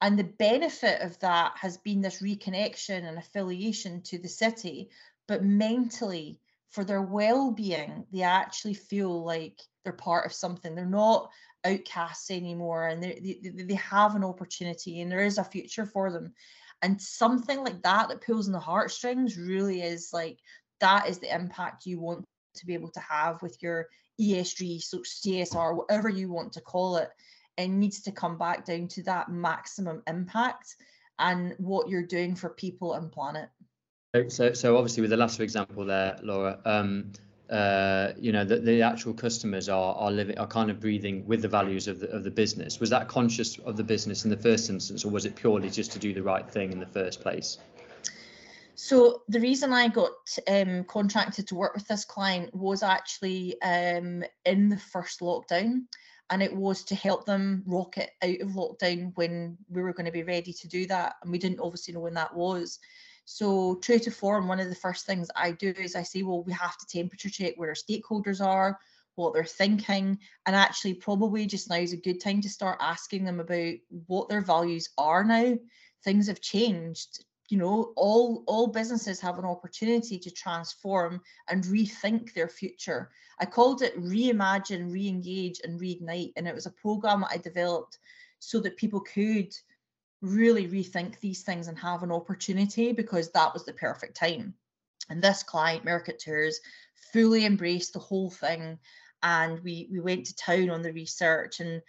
And 0.00 0.18
the 0.18 0.24
benefit 0.24 1.00
of 1.00 1.18
that 1.20 1.56
has 1.56 1.78
been 1.78 2.02
this 2.02 2.22
reconnection 2.22 3.08
and 3.08 3.18
affiliation 3.18 4.02
to 4.02 4.18
the 4.18 4.28
city, 4.28 4.90
but 5.26 5.42
mentally, 5.42 6.38
for 6.70 6.84
their 6.84 7.02
well-being, 7.02 8.06
they 8.12 8.22
actually 8.22 8.74
feel 8.74 9.24
like 9.24 9.58
they're 9.82 9.92
part 9.92 10.26
of 10.26 10.32
something. 10.32 10.74
They're 10.74 10.84
not 10.84 11.30
outcasts 11.64 12.30
anymore 12.30 12.88
and 12.88 13.02
they, 13.02 13.38
they, 13.42 13.62
they 13.64 13.74
have 13.74 14.14
an 14.14 14.24
opportunity 14.24 15.00
and 15.00 15.10
there 15.10 15.24
is 15.24 15.38
a 15.38 15.44
future 15.44 15.86
for 15.86 16.12
them 16.12 16.32
and 16.82 17.00
something 17.00 17.64
like 17.64 17.82
that 17.82 18.08
that 18.08 18.20
pulls 18.20 18.46
on 18.46 18.52
the 18.52 18.60
heartstrings 18.60 19.36
really 19.36 19.82
is 19.82 20.10
like 20.12 20.38
that 20.80 21.08
is 21.08 21.18
the 21.18 21.34
impact 21.34 21.86
you 21.86 22.00
want 22.00 22.24
to 22.54 22.66
be 22.66 22.74
able 22.74 22.90
to 22.90 23.00
have 23.00 23.42
with 23.42 23.56
your 23.62 23.88
ESG, 24.20 24.82
so 24.82 24.98
CSR, 24.98 25.76
whatever 25.76 26.08
you 26.08 26.30
want 26.30 26.52
to 26.52 26.60
call 26.60 26.96
it, 26.96 27.10
it 27.56 27.68
needs 27.68 28.02
to 28.02 28.12
come 28.12 28.38
back 28.38 28.64
down 28.64 28.88
to 28.88 29.02
that 29.04 29.30
maximum 29.30 30.02
impact 30.06 30.76
and 31.18 31.54
what 31.58 31.88
you're 31.88 32.06
doing 32.06 32.34
for 32.34 32.50
people 32.50 32.94
and 32.94 33.10
planet. 33.10 33.48
So, 34.28 34.52
so 34.52 34.76
obviously 34.76 35.02
with 35.02 35.10
the 35.10 35.16
last 35.16 35.38
example 35.40 35.84
there, 35.84 36.18
Laura, 36.22 36.60
um, 36.64 37.12
uh, 37.50 38.12
you 38.18 38.30
know, 38.30 38.44
the, 38.44 38.58
the 38.58 38.82
actual 38.82 39.14
customers 39.14 39.68
are 39.68 39.94
are 39.94 40.10
living 40.10 40.38
are 40.38 40.46
kind 40.46 40.70
of 40.70 40.80
breathing 40.80 41.26
with 41.26 41.42
the 41.42 41.48
values 41.48 41.88
of 41.88 42.00
the 42.00 42.10
of 42.10 42.24
the 42.24 42.30
business. 42.30 42.78
Was 42.78 42.90
that 42.90 43.08
conscious 43.08 43.58
of 43.60 43.76
the 43.76 43.84
business 43.84 44.24
in 44.24 44.30
the 44.30 44.36
first 44.36 44.68
instance, 44.68 45.04
or 45.04 45.10
was 45.10 45.24
it 45.24 45.34
purely 45.34 45.70
just 45.70 45.92
to 45.92 45.98
do 45.98 46.12
the 46.12 46.22
right 46.22 46.48
thing 46.48 46.72
in 46.72 46.78
the 46.78 46.86
first 46.86 47.20
place? 47.20 47.58
So 48.74 49.22
the 49.28 49.40
reason 49.40 49.72
I 49.72 49.88
got 49.88 50.12
um, 50.46 50.84
contracted 50.84 51.48
to 51.48 51.56
work 51.56 51.74
with 51.74 51.88
this 51.88 52.04
client 52.04 52.54
was 52.54 52.82
actually 52.82 53.60
um, 53.62 54.22
in 54.44 54.68
the 54.68 54.76
first 54.76 55.20
lockdown, 55.20 55.84
and 56.30 56.42
it 56.42 56.54
was 56.54 56.84
to 56.84 56.94
help 56.94 57.24
them 57.24 57.64
rocket 57.66 58.10
out 58.22 58.40
of 58.40 58.50
lockdown 58.50 59.12
when 59.16 59.56
we 59.70 59.82
were 59.82 59.94
going 59.94 60.06
to 60.06 60.12
be 60.12 60.22
ready 60.22 60.52
to 60.52 60.68
do 60.68 60.86
that, 60.86 61.14
and 61.22 61.32
we 61.32 61.38
didn't 61.38 61.60
obviously 61.60 61.94
know 61.94 62.00
when 62.00 62.14
that 62.14 62.36
was. 62.36 62.78
So 63.30 63.74
true 63.82 63.98
to 63.98 64.10
form, 64.10 64.48
one 64.48 64.58
of 64.58 64.70
the 64.70 64.74
first 64.74 65.04
things 65.04 65.30
I 65.36 65.50
do 65.50 65.68
is 65.76 65.94
I 65.94 66.02
say, 66.02 66.22
well, 66.22 66.42
we 66.42 66.52
have 66.54 66.78
to 66.78 66.86
temperature 66.86 67.28
check 67.28 67.56
where 67.56 67.68
our 67.68 67.74
stakeholders 67.74 68.42
are, 68.42 68.80
what 69.16 69.34
they're 69.34 69.44
thinking, 69.44 70.18
and 70.46 70.56
actually 70.56 70.94
probably 70.94 71.44
just 71.44 71.68
now 71.68 71.76
is 71.76 71.92
a 71.92 71.98
good 71.98 72.22
time 72.22 72.40
to 72.40 72.48
start 72.48 72.78
asking 72.80 73.26
them 73.26 73.38
about 73.38 73.74
what 74.06 74.30
their 74.30 74.40
values 74.40 74.88
are 74.96 75.24
now. 75.24 75.58
Things 76.04 76.26
have 76.28 76.40
changed. 76.40 77.22
You 77.50 77.58
know, 77.58 77.92
all 77.96 78.44
all 78.46 78.68
businesses 78.68 79.20
have 79.20 79.38
an 79.38 79.44
opportunity 79.44 80.18
to 80.20 80.30
transform 80.30 81.20
and 81.50 81.62
rethink 81.64 82.32
their 82.32 82.48
future. 82.48 83.10
I 83.38 83.44
called 83.44 83.82
it 83.82 83.94
reimagine, 84.00 84.90
re-engage, 84.90 85.60
and 85.64 85.78
reignite, 85.78 86.32
and 86.36 86.48
it 86.48 86.54
was 86.54 86.64
a 86.64 86.70
program 86.70 87.20
that 87.20 87.32
I 87.32 87.36
developed 87.36 87.98
so 88.38 88.58
that 88.60 88.78
people 88.78 89.00
could 89.00 89.52
really 90.20 90.66
rethink 90.66 91.20
these 91.20 91.42
things 91.42 91.68
and 91.68 91.78
have 91.78 92.02
an 92.02 92.12
opportunity 92.12 92.92
because 92.92 93.30
that 93.30 93.52
was 93.52 93.64
the 93.64 93.72
perfect 93.72 94.16
time. 94.16 94.54
And 95.08 95.22
this 95.22 95.42
client, 95.42 95.84
Mercat 95.84 96.18
Tours, 96.18 96.60
fully 97.12 97.44
embraced 97.44 97.92
the 97.92 97.98
whole 97.98 98.30
thing. 98.30 98.78
And 99.22 99.60
we 99.60 99.88
we 99.90 100.00
went 100.00 100.26
to 100.26 100.36
town 100.36 100.70
on 100.70 100.82
the 100.82 100.92
research 100.92 101.60
and 101.60 101.82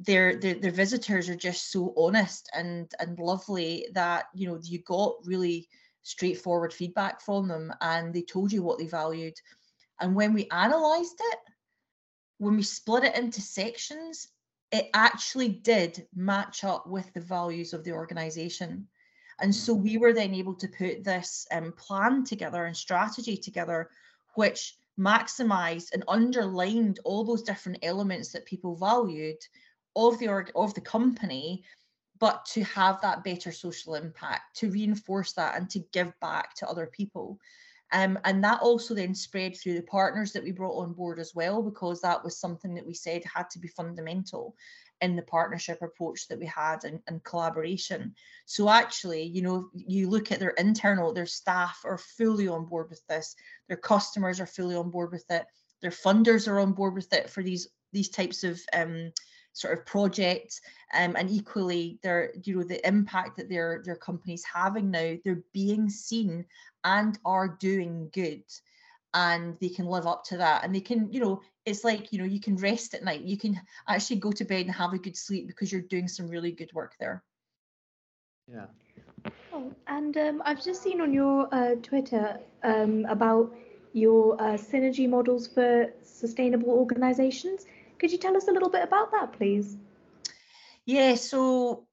their, 0.00 0.36
their 0.36 0.54
their 0.54 0.70
visitors 0.70 1.28
are 1.28 1.36
just 1.36 1.70
so 1.70 1.92
honest 1.96 2.50
and 2.54 2.90
and 3.00 3.18
lovely 3.18 3.86
that 3.92 4.24
you 4.34 4.48
know 4.48 4.58
you 4.62 4.78
got 4.82 5.14
really 5.24 5.68
straightforward 6.02 6.72
feedback 6.72 7.20
from 7.20 7.48
them 7.48 7.72
and 7.82 8.14
they 8.14 8.22
told 8.22 8.50
you 8.50 8.62
what 8.62 8.78
they 8.78 8.86
valued 8.86 9.34
and 10.00 10.14
when 10.14 10.32
we 10.32 10.48
analyzed 10.50 11.20
it 11.20 11.38
when 12.38 12.56
we 12.56 12.62
split 12.62 13.04
it 13.04 13.14
into 13.14 13.42
sections 13.42 14.28
it 14.72 14.88
actually 14.94 15.48
did 15.48 16.06
match 16.14 16.64
up 16.64 16.86
with 16.86 17.12
the 17.12 17.20
values 17.20 17.72
of 17.72 17.84
the 17.84 17.92
organization. 17.92 18.86
And 19.40 19.54
so 19.54 19.74
we 19.74 19.96
were 19.96 20.12
then 20.12 20.34
able 20.34 20.54
to 20.54 20.68
put 20.68 21.02
this 21.02 21.46
um, 21.50 21.72
plan 21.72 22.24
together 22.24 22.66
and 22.66 22.76
strategy 22.76 23.36
together 23.36 23.90
which 24.34 24.76
maximized 24.98 25.92
and 25.92 26.04
underlined 26.08 27.00
all 27.04 27.24
those 27.24 27.42
different 27.42 27.78
elements 27.82 28.32
that 28.32 28.44
people 28.44 28.76
valued 28.76 29.38
of 29.96 30.18
the 30.18 30.28
org 30.28 30.52
of 30.54 30.74
the 30.74 30.80
company 30.80 31.64
but 32.18 32.44
to 32.44 32.62
have 32.64 33.00
that 33.00 33.24
better 33.24 33.50
social 33.50 33.94
impact 33.94 34.54
to 34.54 34.70
reinforce 34.70 35.32
that 35.32 35.56
and 35.56 35.70
to 35.70 35.78
give 35.92 36.12
back 36.20 36.54
to 36.54 36.68
other 36.68 36.86
people 36.86 37.38
um, 37.92 38.18
and 38.24 38.42
that 38.44 38.60
also 38.60 38.94
then 38.94 39.14
spread 39.14 39.56
through 39.56 39.74
the 39.74 39.82
partners 39.82 40.32
that 40.32 40.42
we 40.42 40.52
brought 40.52 40.78
on 40.78 40.92
board 40.92 41.18
as 41.18 41.34
well 41.34 41.62
because 41.62 42.00
that 42.00 42.22
was 42.22 42.38
something 42.38 42.74
that 42.74 42.86
we 42.86 42.94
said 42.94 43.22
had 43.24 43.50
to 43.50 43.58
be 43.58 43.68
fundamental 43.68 44.54
in 45.00 45.16
the 45.16 45.22
partnership 45.22 45.80
approach 45.82 46.28
that 46.28 46.38
we 46.38 46.46
had 46.46 46.84
and, 46.84 47.00
and 47.08 47.24
collaboration. 47.24 48.14
So 48.44 48.68
actually, 48.68 49.22
you 49.22 49.42
know, 49.42 49.70
you 49.74 50.08
look 50.08 50.30
at 50.30 50.38
their 50.38 50.50
internal, 50.50 51.12
their 51.12 51.26
staff 51.26 51.80
are 51.84 51.98
fully 51.98 52.48
on 52.48 52.66
board 52.66 52.90
with 52.90 53.04
this, 53.08 53.34
their 53.66 53.78
customers 53.78 54.40
are 54.40 54.46
fully 54.46 54.76
on 54.76 54.90
board 54.90 55.10
with 55.10 55.24
it, 55.30 55.46
their 55.80 55.90
funders 55.90 56.46
are 56.46 56.60
on 56.60 56.72
board 56.72 56.94
with 56.94 57.12
it 57.12 57.30
for 57.30 57.42
these 57.42 57.68
these 57.92 58.08
types 58.08 58.44
of 58.44 58.60
um, 58.72 59.12
sort 59.52 59.76
of 59.76 59.86
projects 59.86 60.60
um, 60.94 61.16
and 61.16 61.30
equally 61.30 61.98
their 62.02 62.32
you 62.44 62.56
know 62.56 62.62
the 62.62 62.86
impact 62.86 63.36
that 63.36 63.48
their 63.48 63.82
their 63.84 63.96
companies 63.96 64.44
having 64.44 64.90
now. 64.90 65.16
They're 65.24 65.42
being 65.52 65.88
seen 65.88 66.46
and 66.84 67.18
are 67.24 67.56
doing 67.60 68.10
good 68.12 68.42
and 69.12 69.56
they 69.60 69.68
can 69.68 69.86
live 69.86 70.06
up 70.06 70.24
to 70.24 70.36
that. 70.38 70.64
And 70.64 70.74
they 70.74 70.80
can 70.80 71.12
you 71.12 71.20
know 71.20 71.42
it's 71.66 71.84
like 71.84 72.12
you 72.12 72.18
know 72.18 72.24
you 72.24 72.40
can 72.40 72.56
rest 72.56 72.94
at 72.94 73.04
night. 73.04 73.22
You 73.22 73.36
can 73.36 73.60
actually 73.88 74.16
go 74.16 74.32
to 74.32 74.44
bed 74.44 74.66
and 74.66 74.74
have 74.74 74.92
a 74.92 74.98
good 74.98 75.16
sleep 75.16 75.46
because 75.46 75.70
you're 75.70 75.82
doing 75.82 76.08
some 76.08 76.28
really 76.28 76.52
good 76.52 76.70
work 76.72 76.94
there. 76.98 77.22
Yeah. 78.46 78.66
Oh, 79.52 79.72
and 79.86 80.16
um, 80.16 80.42
i've 80.44 80.64
just 80.64 80.82
seen 80.82 81.00
on 81.00 81.12
your 81.12 81.52
uh, 81.52 81.74
twitter 81.82 82.38
um, 82.62 83.04
about 83.08 83.54
your 83.92 84.40
uh, 84.40 84.56
synergy 84.56 85.08
models 85.08 85.46
for 85.48 85.92
sustainable 86.02 86.70
organizations 86.70 87.66
could 88.00 88.10
you 88.10 88.18
tell 88.18 88.36
us 88.36 88.48
a 88.48 88.52
little 88.52 88.70
bit 88.70 88.82
about 88.82 89.12
that 89.12 89.32
please? 89.32 89.76
Yeah 90.86 91.14
so 91.14 91.86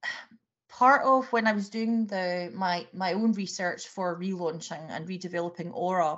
part 0.69 1.03
of 1.03 1.31
when 1.31 1.47
i 1.47 1.51
was 1.51 1.69
doing 1.69 2.07
the 2.07 2.51
my 2.53 2.87
my 2.93 3.13
own 3.13 3.33
research 3.33 3.87
for 3.87 4.19
relaunching 4.19 4.85
and 4.89 5.07
redeveloping 5.07 5.71
aura 5.73 6.17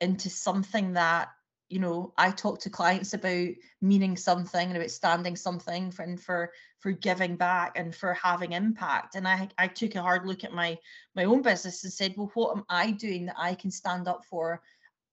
into 0.00 0.30
something 0.30 0.92
that 0.92 1.28
you 1.68 1.80
know 1.80 2.12
i 2.16 2.30
talk 2.30 2.60
to 2.60 2.70
clients 2.70 3.14
about 3.14 3.48
meaning 3.80 4.16
something 4.16 4.68
and 4.68 4.76
about 4.76 4.90
standing 4.90 5.34
something 5.34 5.90
for, 5.90 6.02
and 6.02 6.20
for 6.20 6.52
for 6.78 6.92
giving 6.92 7.36
back 7.36 7.72
and 7.76 7.94
for 7.94 8.14
having 8.14 8.52
impact. 8.52 9.16
And 9.16 9.26
i 9.26 9.48
i 9.58 9.66
took 9.66 9.94
a 9.96 10.02
hard 10.02 10.26
look 10.26 10.44
at 10.44 10.52
my 10.52 10.78
my 11.14 11.24
own 11.24 11.42
business 11.42 11.82
and 11.82 11.92
said 11.92 12.14
well 12.16 12.30
what 12.34 12.56
am 12.56 12.64
i 12.68 12.92
doing 12.92 13.26
that 13.26 13.36
i 13.38 13.54
can 13.54 13.70
stand 13.70 14.06
up 14.06 14.24
for? 14.24 14.62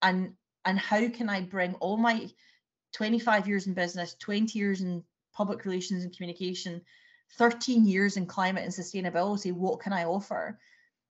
And 0.02 0.34
and 0.66 0.78
how 0.78 1.08
can 1.10 1.30
i 1.30 1.42
bring 1.42 1.74
all 1.76 1.98
my 1.98 2.30
25 2.94 3.48
years 3.48 3.68
in 3.68 3.74
business 3.74 4.16
20 4.20 4.58
years 4.58 4.82
in 4.82 5.04
public 5.34 5.66
relations 5.66 6.04
and 6.04 6.16
communication 6.16 6.82
13 7.38 7.86
years 7.86 8.18
in 8.18 8.26
climate 8.26 8.64
and 8.64 8.74
sustainability 8.74 9.52
what 9.52 9.80
can 9.80 9.94
i 9.94 10.06
offer 10.06 10.60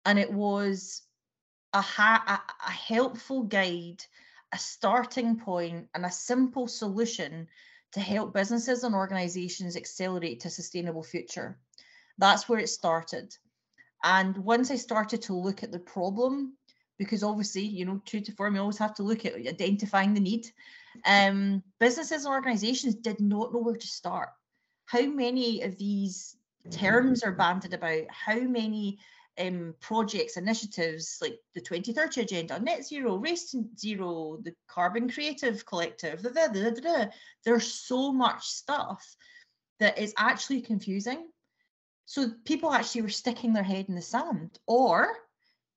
and 0.04 0.18
it 0.18 0.32
was 0.32 1.02
a, 1.74 1.80
ha- 1.80 2.24
a, 2.26 2.68
a 2.68 2.70
helpful 2.70 3.42
guide 3.42 4.02
a 4.52 4.58
starting 4.58 5.36
point 5.36 5.88
and 5.94 6.06
a 6.06 6.10
simple 6.10 6.66
solution 6.66 7.46
to 7.92 8.00
help 8.00 8.34
businesses 8.34 8.84
and 8.84 8.94
organizations 8.94 9.76
accelerate 9.76 10.40
to 10.40 10.48
a 10.48 10.50
sustainable 10.50 11.02
future. 11.02 11.58
That's 12.18 12.48
where 12.48 12.58
it 12.58 12.68
started. 12.68 13.34
And 14.02 14.36
once 14.38 14.70
I 14.70 14.76
started 14.76 15.22
to 15.22 15.34
look 15.34 15.62
at 15.62 15.72
the 15.72 15.78
problem, 15.78 16.54
because 16.98 17.22
obviously, 17.22 17.62
you 17.62 17.84
know, 17.84 18.00
true 18.04 18.20
to 18.20 18.32
form, 18.32 18.54
you 18.54 18.60
always 18.60 18.78
have 18.78 18.94
to 18.94 19.02
look 19.02 19.24
at 19.24 19.34
identifying 19.34 20.14
the 20.14 20.20
need. 20.20 20.50
Um, 21.04 21.62
businesses 21.80 22.24
and 22.24 22.34
organizations 22.34 22.96
did 22.96 23.20
not 23.20 23.52
know 23.52 23.60
where 23.60 23.76
to 23.76 23.86
start. 23.86 24.30
How 24.86 25.02
many 25.02 25.62
of 25.62 25.76
these 25.76 26.36
terms 26.70 27.22
are 27.22 27.32
banded 27.32 27.74
about? 27.74 28.04
How 28.10 28.38
many 28.38 28.98
um, 29.38 29.74
projects, 29.80 30.36
initiatives 30.36 31.18
like 31.20 31.38
the 31.54 31.60
2030 31.60 32.22
Agenda, 32.22 32.58
Net 32.58 32.84
Zero, 32.84 33.16
Race 33.16 33.54
Zero, 33.78 34.38
the 34.42 34.54
Carbon 34.68 35.08
Creative 35.08 35.64
Collective, 35.64 36.22
the, 36.22 36.30
the, 36.30 36.50
the, 36.52 36.80
the, 36.80 37.10
there's 37.44 37.72
so 37.72 38.12
much 38.12 38.46
stuff 38.46 39.04
that 39.78 39.98
is 39.98 40.14
actually 40.18 40.60
confusing. 40.60 41.28
So 42.06 42.30
people 42.44 42.72
actually 42.72 43.02
were 43.02 43.08
sticking 43.10 43.52
their 43.52 43.62
head 43.62 43.86
in 43.88 43.94
the 43.94 44.02
sand, 44.02 44.58
or 44.66 45.08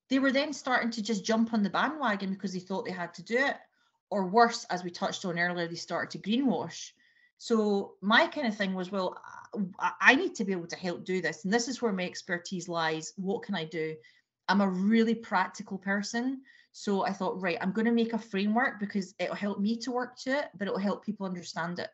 they 0.10 0.20
were 0.20 0.32
then 0.32 0.54
starting 0.54 0.92
to 0.92 1.04
just 1.04 1.26
jump 1.26 1.54
on 1.54 1.62
the 1.62 1.70
bandwagon 1.70 2.34
because 2.34 2.54
they 2.54 2.60
thought 2.60 2.86
they 2.86 2.92
had 2.92 3.14
to 3.16 3.24
do 3.24 3.38
it. 3.38 3.56
Or 4.12 4.28
worse, 4.28 4.66
as 4.66 4.84
we 4.84 4.92
touched 4.92 5.26
on 5.26 5.40
earlier, 5.40 5.68
they 5.68 5.76
started 5.76 6.12
to 6.12 6.30
greenwash. 6.30 6.92
So 7.38 7.94
my 8.02 8.28
kind 8.28 8.46
of 8.46 8.56
thing 8.56 8.76
was, 8.76 8.92
well, 8.92 9.20
I 10.00 10.14
need 10.14 10.36
to 10.36 10.44
be 10.44 10.52
able 10.52 10.68
to 10.68 10.76
help 10.76 11.04
do 11.04 11.22
this. 11.22 11.44
And 11.44 11.52
this 11.52 11.68
is 11.68 11.82
where 11.82 11.92
my 11.92 12.04
expertise 12.04 12.70
lies. 12.70 13.14
What 13.16 13.42
can 13.42 13.56
I 13.56 13.66
do? 13.66 13.96
I'm 14.48 14.62
a 14.62 14.70
really 14.70 15.16
practical 15.16 15.78
person. 15.78 16.42
So 16.72 17.04
I 17.04 17.14
thought, 17.14 17.42
right, 17.42 17.58
I'm 17.60 17.72
going 17.72 17.86
to 17.86 17.92
make 17.92 18.14
a 18.14 18.20
framework 18.20 18.80
because 18.80 19.16
it'll 19.18 19.36
help 19.36 19.60
me 19.60 19.78
to 19.78 19.92
work 19.92 20.18
to 20.20 20.38
it, 20.40 20.50
but 20.58 20.68
it'll 20.68 20.80
help 20.80 21.04
people 21.04 21.26
understand 21.26 21.80
it. 21.80 21.90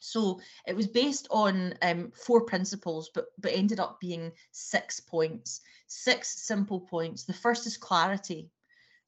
So 0.00 0.40
it 0.66 0.76
was 0.76 0.86
based 0.86 1.26
on 1.30 1.74
um, 1.82 2.12
four 2.14 2.42
principles, 2.42 3.10
but 3.14 3.26
but 3.38 3.52
ended 3.52 3.80
up 3.80 3.98
being 3.98 4.32
six 4.52 5.00
points, 5.00 5.60
six 5.86 6.42
simple 6.42 6.80
points. 6.80 7.24
The 7.24 7.32
first 7.32 7.66
is 7.66 7.76
clarity, 7.76 8.50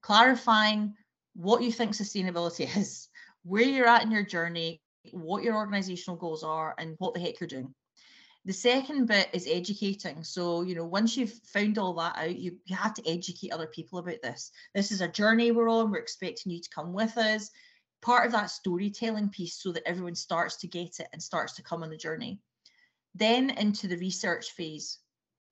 clarifying 0.01 0.95
what 1.39 1.63
you 1.63 1.71
think 1.71 1.93
sustainability 1.93 2.77
is, 2.77 3.09
where 3.45 3.63
you're 3.63 3.87
at 3.87 4.03
in 4.03 4.11
your 4.11 4.25
journey, 4.25 4.83
what 5.13 5.45
your 5.45 5.55
organizational 5.55 6.19
goals 6.19 6.43
are 6.43 6.75
and 6.79 6.97
what 6.99 7.15
the 7.15 7.21
heck 7.21 7.41
you're 7.41 7.47
doing. 7.47 7.73
The 8.45 8.53
second 8.53 9.07
bit 9.07 9.29
is 9.33 9.47
educating. 9.49 10.25
So, 10.25 10.63
you 10.63 10.75
know, 10.75 10.85
once 10.85 11.17
you've 11.17 11.33
found 11.45 11.79
all 11.79 11.95
that 11.95 12.17
out, 12.17 12.37
you, 12.37 12.57
you 12.65 12.75
have 12.75 12.95
to 12.95 13.09
educate 13.09 13.53
other 13.53 13.67
people 13.67 13.99
about 13.99 14.21
this. 14.23 14.51
This 14.75 14.91
is 14.91 15.01
a 15.01 15.09
journey 15.09 15.51
we're 15.51 15.69
on. 15.69 15.91
We're 15.91 15.99
expecting 15.99 16.53
you 16.53 16.61
to 16.61 16.71
come 16.75 16.93
with 16.93 17.17
us. 17.17 17.51
Part 18.01 18.27
of 18.27 18.33
that 18.33 18.51
storytelling 18.51 19.29
piece 19.29 19.63
so 19.63 19.73
that 19.73 19.87
everyone 19.87 20.15
starts 20.15 20.57
to 20.59 20.67
get 20.69 20.99
it 20.99 21.09
and 21.13 21.23
starts 21.23 21.55
to 21.55 21.63
come 21.63 21.83
on 21.83 21.91
the 21.91 21.97
journey. 21.97 22.41
Then 23.15 23.51
into 23.51 23.87
the 23.87 23.99
research 23.99 24.53
phase. 24.53 24.99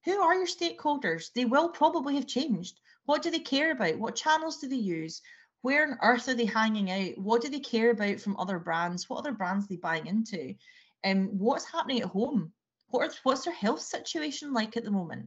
Who 0.04 0.20
are 0.20 0.34
your 0.34 0.46
stakeholders? 0.46 1.32
They 1.34 1.44
will 1.44 1.68
probably 1.68 2.14
have 2.14 2.26
changed. 2.26 2.80
What 3.04 3.22
do 3.22 3.30
they 3.30 3.40
care 3.40 3.72
about? 3.72 3.98
What 3.98 4.16
channels 4.16 4.58
do 4.58 4.68
they 4.68 4.76
use? 4.76 5.20
Where 5.66 5.84
on 5.84 5.98
earth 6.00 6.28
are 6.28 6.34
they 6.34 6.44
hanging 6.44 6.92
out? 6.92 7.18
What 7.18 7.42
do 7.42 7.48
they 7.48 7.58
care 7.58 7.90
about 7.90 8.20
from 8.20 8.36
other 8.36 8.60
brands? 8.60 9.10
What 9.10 9.18
other 9.18 9.32
brands 9.32 9.64
are 9.64 9.68
they 9.70 9.76
buying 9.76 10.06
into? 10.06 10.54
And 11.02 11.28
um, 11.30 11.38
what's 11.38 11.64
happening 11.64 12.02
at 12.02 12.06
home? 12.06 12.52
What 12.86 13.08
are, 13.08 13.14
what's 13.24 13.44
their 13.44 13.52
health 13.52 13.80
situation 13.80 14.52
like 14.52 14.76
at 14.76 14.84
the 14.84 14.92
moment? 14.92 15.26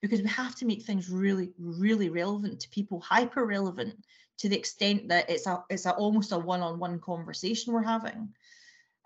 Because 0.00 0.22
we 0.22 0.28
have 0.28 0.54
to 0.54 0.66
make 0.66 0.84
things 0.84 1.10
really, 1.10 1.50
really 1.58 2.10
relevant 2.10 2.60
to 2.60 2.68
people, 2.68 3.00
hyper 3.00 3.44
relevant 3.44 3.96
to 4.38 4.48
the 4.48 4.56
extent 4.56 5.08
that 5.08 5.28
it's 5.28 5.48
a 5.48 5.64
it's 5.68 5.86
a, 5.86 5.90
almost 5.94 6.30
a 6.30 6.38
one-on-one 6.38 7.00
conversation 7.00 7.72
we're 7.72 7.82
having. 7.82 8.28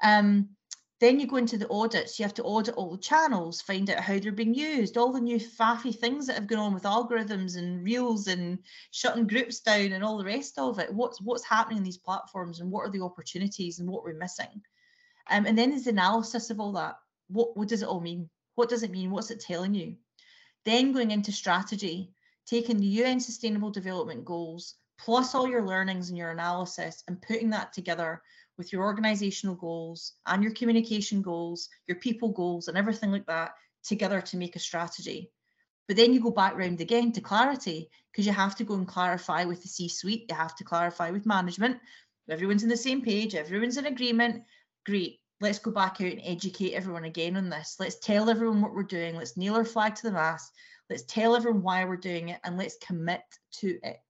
Um, 0.02 0.50
then 0.98 1.20
you 1.20 1.26
go 1.26 1.36
into 1.36 1.58
the 1.58 1.68
audits. 1.68 2.18
You 2.18 2.24
have 2.24 2.34
to 2.34 2.42
audit 2.42 2.74
all 2.74 2.90
the 2.90 2.98
channels, 2.98 3.60
find 3.60 3.90
out 3.90 4.00
how 4.00 4.18
they're 4.18 4.32
being 4.32 4.54
used, 4.54 4.96
all 4.96 5.12
the 5.12 5.20
new 5.20 5.38
faffy 5.38 5.94
things 5.94 6.26
that 6.26 6.36
have 6.36 6.46
gone 6.46 6.58
on 6.58 6.74
with 6.74 6.84
algorithms 6.84 7.58
and 7.58 7.84
reels 7.84 8.28
and 8.28 8.58
shutting 8.92 9.26
groups 9.26 9.60
down 9.60 9.92
and 9.92 10.02
all 10.02 10.16
the 10.16 10.24
rest 10.24 10.58
of 10.58 10.78
it. 10.78 10.92
What's 10.92 11.20
what's 11.20 11.44
happening 11.44 11.78
in 11.78 11.84
these 11.84 11.98
platforms 11.98 12.60
and 12.60 12.70
what 12.70 12.86
are 12.86 12.90
the 12.90 13.02
opportunities 13.02 13.78
and 13.78 13.88
what 13.88 14.04
we're 14.04 14.18
missing? 14.18 14.62
Um, 15.28 15.44
and 15.44 15.58
then 15.58 15.70
there's 15.70 15.86
analysis 15.86 16.50
of 16.50 16.60
all 16.60 16.72
that. 16.72 16.96
What 17.28 17.56
what 17.56 17.68
does 17.68 17.82
it 17.82 17.88
all 17.88 18.00
mean? 18.00 18.30
What 18.54 18.70
does 18.70 18.82
it 18.82 18.90
mean? 18.90 19.10
What's 19.10 19.30
it 19.30 19.40
telling 19.40 19.74
you? 19.74 19.96
Then 20.64 20.92
going 20.92 21.10
into 21.10 21.30
strategy, 21.30 22.10
taking 22.46 22.78
the 22.78 22.86
UN 22.86 23.20
Sustainable 23.20 23.70
Development 23.70 24.24
Goals 24.24 24.76
plus 24.98 25.34
all 25.34 25.46
your 25.46 25.66
learnings 25.66 26.08
and 26.08 26.16
your 26.16 26.30
analysis 26.30 27.02
and 27.06 27.20
putting 27.20 27.50
that 27.50 27.72
together 27.72 28.22
with 28.58 28.72
your 28.72 28.82
organizational 28.82 29.54
goals 29.54 30.14
and 30.26 30.42
your 30.42 30.52
communication 30.52 31.22
goals, 31.22 31.68
your 31.86 31.98
people 31.98 32.30
goals, 32.30 32.68
and 32.68 32.76
everything 32.76 33.10
like 33.10 33.26
that 33.26 33.52
together 33.84 34.20
to 34.20 34.36
make 34.36 34.56
a 34.56 34.60
strategy. 34.60 35.30
But 35.88 35.96
then 35.96 36.12
you 36.12 36.20
go 36.20 36.30
back 36.30 36.56
round 36.56 36.80
again 36.80 37.12
to 37.12 37.20
clarity 37.20 37.88
because 38.10 38.26
you 38.26 38.32
have 38.32 38.56
to 38.56 38.64
go 38.64 38.74
and 38.74 38.88
clarify 38.88 39.44
with 39.44 39.62
the 39.62 39.68
C 39.68 39.88
suite, 39.88 40.26
you 40.28 40.34
have 40.34 40.56
to 40.56 40.64
clarify 40.64 41.10
with 41.10 41.26
management. 41.26 41.78
Everyone's 42.28 42.64
on 42.64 42.68
the 42.68 42.76
same 42.76 43.02
page, 43.02 43.34
everyone's 43.34 43.76
in 43.76 43.86
agreement. 43.86 44.42
Great. 44.84 45.20
let's 45.40 45.58
go 45.58 45.70
back 45.70 46.00
out 46.00 46.12
and 46.12 46.20
educate 46.24 46.72
everyone 46.72 47.04
again 47.04 47.36
on 47.36 47.50
this. 47.50 47.76
Let's 47.78 47.98
tell 47.98 48.30
everyone 48.30 48.62
what 48.62 48.74
we're 48.74 48.82
doing. 48.82 49.14
Let's 49.14 49.36
nail 49.36 49.54
our 49.54 49.64
flag 49.64 49.94
to 49.96 50.02
the 50.02 50.12
mast. 50.12 50.50
Let's 50.88 51.04
tell 51.04 51.36
everyone 51.36 51.62
why 51.62 51.84
we're 51.84 51.96
doing 51.96 52.30
it 52.30 52.40
and 52.42 52.56
let's 52.56 52.78
commit 52.78 53.22
to 53.60 53.78
it. 53.82 54.00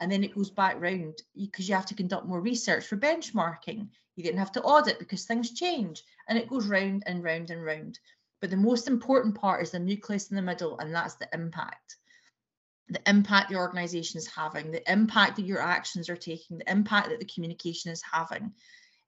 And 0.00 0.10
then 0.10 0.22
it 0.22 0.34
goes 0.34 0.50
back 0.50 0.80
round 0.80 1.22
because 1.34 1.68
you 1.68 1.74
have 1.74 1.86
to 1.86 1.94
conduct 1.94 2.26
more 2.26 2.40
research 2.40 2.86
for 2.86 2.96
benchmarking. 2.96 3.88
You 4.16 4.24
then 4.24 4.36
have 4.36 4.52
to 4.52 4.62
audit 4.62 4.98
because 4.98 5.24
things 5.24 5.52
change 5.52 6.02
and 6.28 6.38
it 6.38 6.48
goes 6.48 6.66
round 6.66 7.04
and 7.06 7.22
round 7.22 7.50
and 7.50 7.64
round. 7.64 7.98
But 8.40 8.50
the 8.50 8.56
most 8.56 8.88
important 8.88 9.34
part 9.34 9.62
is 9.62 9.70
the 9.70 9.78
nucleus 9.78 10.30
in 10.30 10.36
the 10.36 10.42
middle, 10.42 10.78
and 10.78 10.94
that's 10.94 11.14
the 11.14 11.28
impact. 11.32 11.96
The 12.88 13.00
impact 13.08 13.48
the 13.48 13.56
organization 13.56 14.18
is 14.18 14.26
having, 14.26 14.70
the 14.70 14.92
impact 14.92 15.36
that 15.36 15.46
your 15.46 15.60
actions 15.60 16.08
are 16.10 16.16
taking, 16.16 16.58
the 16.58 16.70
impact 16.70 17.08
that 17.08 17.18
the 17.18 17.24
communication 17.24 17.90
is 17.90 18.02
having 18.02 18.52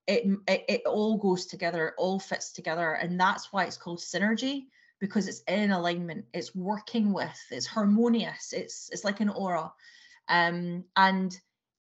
it, 0.09 0.25
it, 0.49 0.65
it 0.69 0.83
all 0.87 1.19
goes 1.19 1.47
together, 1.47 1.89
it 1.89 1.95
all 1.99 2.19
fits 2.19 2.51
together. 2.51 2.95
And 2.95 3.21
that's 3.21 3.53
why 3.53 3.65
it's 3.65 3.77
called 3.77 4.01
synergy 4.01 4.67
because 5.01 5.29
it's 5.29 5.43
in 5.43 5.71
alignment, 5.71 6.25
it's 6.33 6.57
working 6.57 7.13
with, 7.13 7.39
it's 7.53 7.67
harmonious, 7.67 8.53
it's 8.53 8.89
it's 8.91 9.05
like 9.05 9.21
an 9.21 9.29
aura. 9.29 9.71
Um, 10.29 10.85
and 10.97 11.39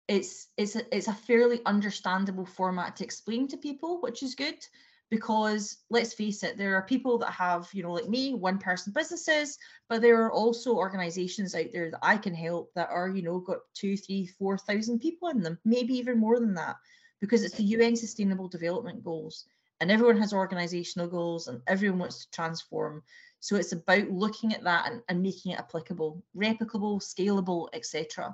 it's 0.07 0.49
it's 0.57 0.75
a, 0.75 0.95
it's 0.95 1.07
a 1.07 1.13
fairly 1.13 1.61
understandable 1.65 2.45
format 2.45 2.95
to 2.97 3.03
explain 3.03 3.47
to 3.49 3.57
people, 3.57 4.01
which 4.01 4.23
is 4.23 4.35
good 4.35 4.65
because 5.09 5.77
let's 5.89 6.13
face 6.13 6.43
it, 6.43 6.57
there 6.57 6.75
are 6.75 6.81
people 6.81 7.17
that 7.19 7.31
have, 7.31 7.69
you 7.71 7.83
know, 7.83 7.91
like 7.91 8.09
me, 8.09 8.33
one 8.33 8.57
person 8.57 8.91
businesses, 8.93 9.57
but 9.87 10.01
there 10.01 10.23
are 10.23 10.31
also 10.31 10.75
organizations 10.75 11.53
out 11.53 11.67
there 11.71 11.91
that 11.91 11.99
I 12.01 12.17
can 12.17 12.33
help 12.33 12.71
that 12.73 12.89
are, 12.89 13.09
you 13.09 13.21
know, 13.21 13.39
got 13.39 13.59
two, 13.75 13.95
three, 13.95 14.25
four 14.25 14.57
thousand 14.57 14.99
people 14.99 15.29
in 15.29 15.41
them, 15.41 15.59
maybe 15.65 15.93
even 15.93 16.19
more 16.19 16.39
than 16.39 16.55
that 16.55 16.77
because 17.21 17.43
it's 17.43 17.55
the 17.55 17.63
UN 17.63 17.95
Sustainable 17.95 18.49
Development 18.49 19.03
Goals 19.03 19.45
and 19.79 19.91
everyone 19.91 20.17
has 20.17 20.33
organizational 20.33 21.07
goals 21.07 21.47
and 21.47 21.61
everyone 21.67 21.99
wants 21.99 22.25
to 22.25 22.31
transform. 22.31 23.03
So 23.43 23.57
it's 23.57 23.73
about 23.73 24.09
looking 24.09 24.53
at 24.53 24.63
that 24.63 24.89
and, 24.89 25.01
and 25.09 25.21
making 25.21 25.51
it 25.51 25.59
applicable, 25.59 26.23
replicable, 26.33 27.01
scalable, 27.01 27.67
etc. 27.73 28.33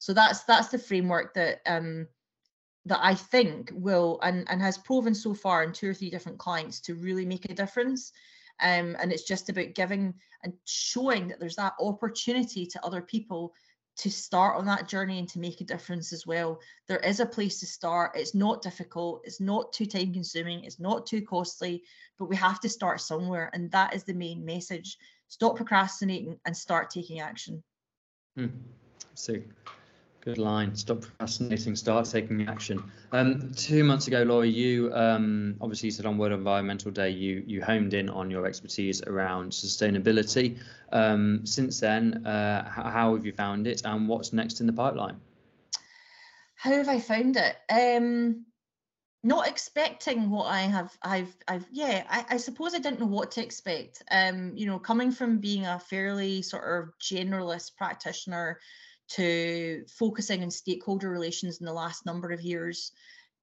So 0.00 0.12
that's 0.12 0.42
that's 0.42 0.66
the 0.66 0.80
framework 0.80 1.32
that 1.34 1.60
um, 1.64 2.08
that 2.86 2.98
I 3.00 3.14
think 3.14 3.70
will 3.72 4.18
and, 4.24 4.44
and 4.50 4.60
has 4.60 4.78
proven 4.78 5.14
so 5.14 5.32
far 5.32 5.62
in 5.62 5.72
two 5.72 5.90
or 5.90 5.94
three 5.94 6.10
different 6.10 6.38
clients 6.38 6.80
to 6.80 6.96
really 6.96 7.24
make 7.24 7.44
a 7.44 7.54
difference. 7.54 8.10
Um, 8.60 8.96
and 8.98 9.12
it's 9.12 9.22
just 9.22 9.48
about 9.48 9.74
giving 9.76 10.12
and 10.42 10.52
showing 10.64 11.28
that 11.28 11.38
there's 11.38 11.54
that 11.54 11.74
opportunity 11.80 12.66
to 12.66 12.84
other 12.84 13.00
people 13.00 13.54
to 13.96 14.10
start 14.10 14.56
on 14.56 14.64
that 14.66 14.88
journey 14.88 15.18
and 15.18 15.28
to 15.28 15.38
make 15.38 15.60
a 15.60 15.64
difference 15.64 16.12
as 16.12 16.26
well. 16.26 16.60
There 16.88 16.98
is 16.98 17.20
a 17.20 17.26
place 17.26 17.60
to 17.60 17.66
start. 17.66 18.12
It's 18.14 18.34
not 18.34 18.62
difficult. 18.62 19.22
It's 19.24 19.40
not 19.40 19.72
too 19.72 19.86
time 19.86 20.12
consuming. 20.12 20.64
It's 20.64 20.80
not 20.80 21.06
too 21.06 21.22
costly, 21.22 21.82
but 22.18 22.28
we 22.28 22.36
have 22.36 22.60
to 22.60 22.68
start 22.68 23.00
somewhere. 23.00 23.50
And 23.52 23.70
that 23.72 23.94
is 23.94 24.04
the 24.04 24.14
main 24.14 24.44
message. 24.44 24.96
Stop 25.28 25.56
procrastinating 25.56 26.38
and 26.46 26.56
start 26.56 26.90
taking 26.90 27.20
action. 27.20 27.62
Hmm. 28.36 28.46
So 29.14 29.36
Good 30.22 30.38
line. 30.38 30.76
Stop 30.76 31.00
procrastinating, 31.00 31.74
start 31.74 32.06
taking 32.06 32.48
action. 32.48 32.80
Um, 33.10 33.50
two 33.56 33.82
months 33.82 34.06
ago, 34.06 34.22
Laura, 34.22 34.46
you 34.46 34.94
um, 34.94 35.56
obviously 35.60 35.90
said 35.90 36.06
on 36.06 36.16
World 36.16 36.32
Environmental 36.32 36.92
Day 36.92 37.10
you 37.10 37.42
you 37.44 37.60
homed 37.60 37.92
in 37.92 38.08
on 38.08 38.30
your 38.30 38.46
expertise 38.46 39.02
around 39.02 39.50
sustainability. 39.50 40.58
Um, 40.92 41.44
since 41.44 41.80
then, 41.80 42.24
uh, 42.24 42.70
how 42.70 43.16
have 43.16 43.26
you 43.26 43.32
found 43.32 43.66
it, 43.66 43.82
and 43.84 44.06
what's 44.06 44.32
next 44.32 44.60
in 44.60 44.68
the 44.68 44.72
pipeline? 44.72 45.16
How 46.54 46.70
have 46.70 46.88
I 46.88 47.00
found 47.00 47.36
it? 47.36 47.56
Um, 47.68 48.46
not 49.24 49.48
expecting 49.48 50.30
what 50.30 50.44
I 50.46 50.60
have. 50.60 50.96
I've. 51.02 51.34
I've. 51.48 51.66
Yeah. 51.72 52.04
I, 52.08 52.26
I 52.30 52.36
suppose 52.36 52.76
I 52.76 52.78
didn't 52.78 53.00
know 53.00 53.06
what 53.06 53.32
to 53.32 53.42
expect. 53.42 54.04
Um, 54.12 54.52
you 54.54 54.66
know, 54.66 54.78
coming 54.78 55.10
from 55.10 55.38
being 55.38 55.66
a 55.66 55.80
fairly 55.80 56.42
sort 56.42 56.62
of 56.62 56.92
generalist 57.00 57.76
practitioner 57.76 58.60
to 59.10 59.84
focusing 59.98 60.42
on 60.42 60.50
stakeholder 60.50 61.10
relations 61.10 61.60
in 61.60 61.66
the 61.66 61.72
last 61.72 62.06
number 62.06 62.30
of 62.30 62.40
years 62.40 62.92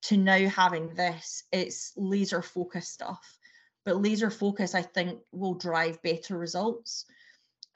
to 0.03 0.17
now 0.17 0.47
having 0.47 0.93
this, 0.93 1.43
it's 1.51 1.93
laser 1.97 2.41
focused 2.41 2.93
stuff. 2.93 3.37
But 3.85 4.01
laser 4.01 4.29
focus, 4.29 4.75
I 4.75 4.81
think, 4.81 5.19
will 5.31 5.55
drive 5.55 6.01
better 6.01 6.37
results. 6.37 7.05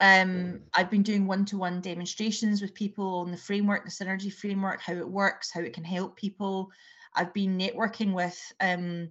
Um, 0.00 0.60
I've 0.74 0.90
been 0.90 1.02
doing 1.02 1.26
one-to-one 1.26 1.80
demonstrations 1.80 2.60
with 2.60 2.74
people 2.74 3.20
on 3.20 3.30
the 3.30 3.36
framework, 3.36 3.84
the 3.84 3.90
synergy 3.90 4.32
framework, 4.32 4.80
how 4.80 4.94
it 4.94 5.08
works, 5.08 5.50
how 5.52 5.60
it 5.60 5.72
can 5.72 5.84
help 5.84 6.16
people. 6.16 6.70
I've 7.14 7.32
been 7.32 7.58
networking 7.58 8.12
with 8.12 8.40
um, 8.60 9.10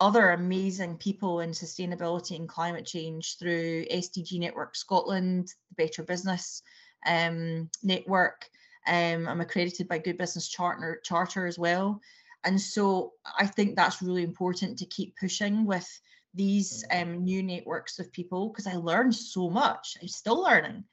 other 0.00 0.30
amazing 0.30 0.96
people 0.96 1.40
in 1.40 1.50
sustainability 1.50 2.36
and 2.36 2.48
climate 2.48 2.86
change 2.86 3.36
through 3.38 3.84
SDG 3.86 4.38
Network 4.38 4.74
Scotland, 4.74 5.52
Better 5.76 6.02
Business, 6.02 6.62
um, 7.04 7.70
network. 7.82 8.48
Um, 8.86 9.26
I'm 9.28 9.40
accredited 9.40 9.88
by 9.88 9.98
Good 9.98 10.18
Business 10.18 10.48
Charter, 10.48 11.00
Charter 11.02 11.46
as 11.46 11.58
well. 11.58 12.00
And 12.44 12.60
so 12.60 13.12
I 13.38 13.46
think 13.46 13.74
that's 13.74 14.02
really 14.02 14.22
important 14.22 14.78
to 14.78 14.86
keep 14.86 15.16
pushing 15.16 15.66
with 15.66 15.88
these 16.34 16.84
um, 16.92 17.24
new 17.24 17.42
networks 17.42 17.98
of 17.98 18.12
people 18.12 18.48
because 18.48 18.66
I 18.66 18.74
learned 18.74 19.14
so 19.14 19.50
much. 19.50 19.96
I'm 20.00 20.08
still 20.08 20.42
learning. 20.42 20.84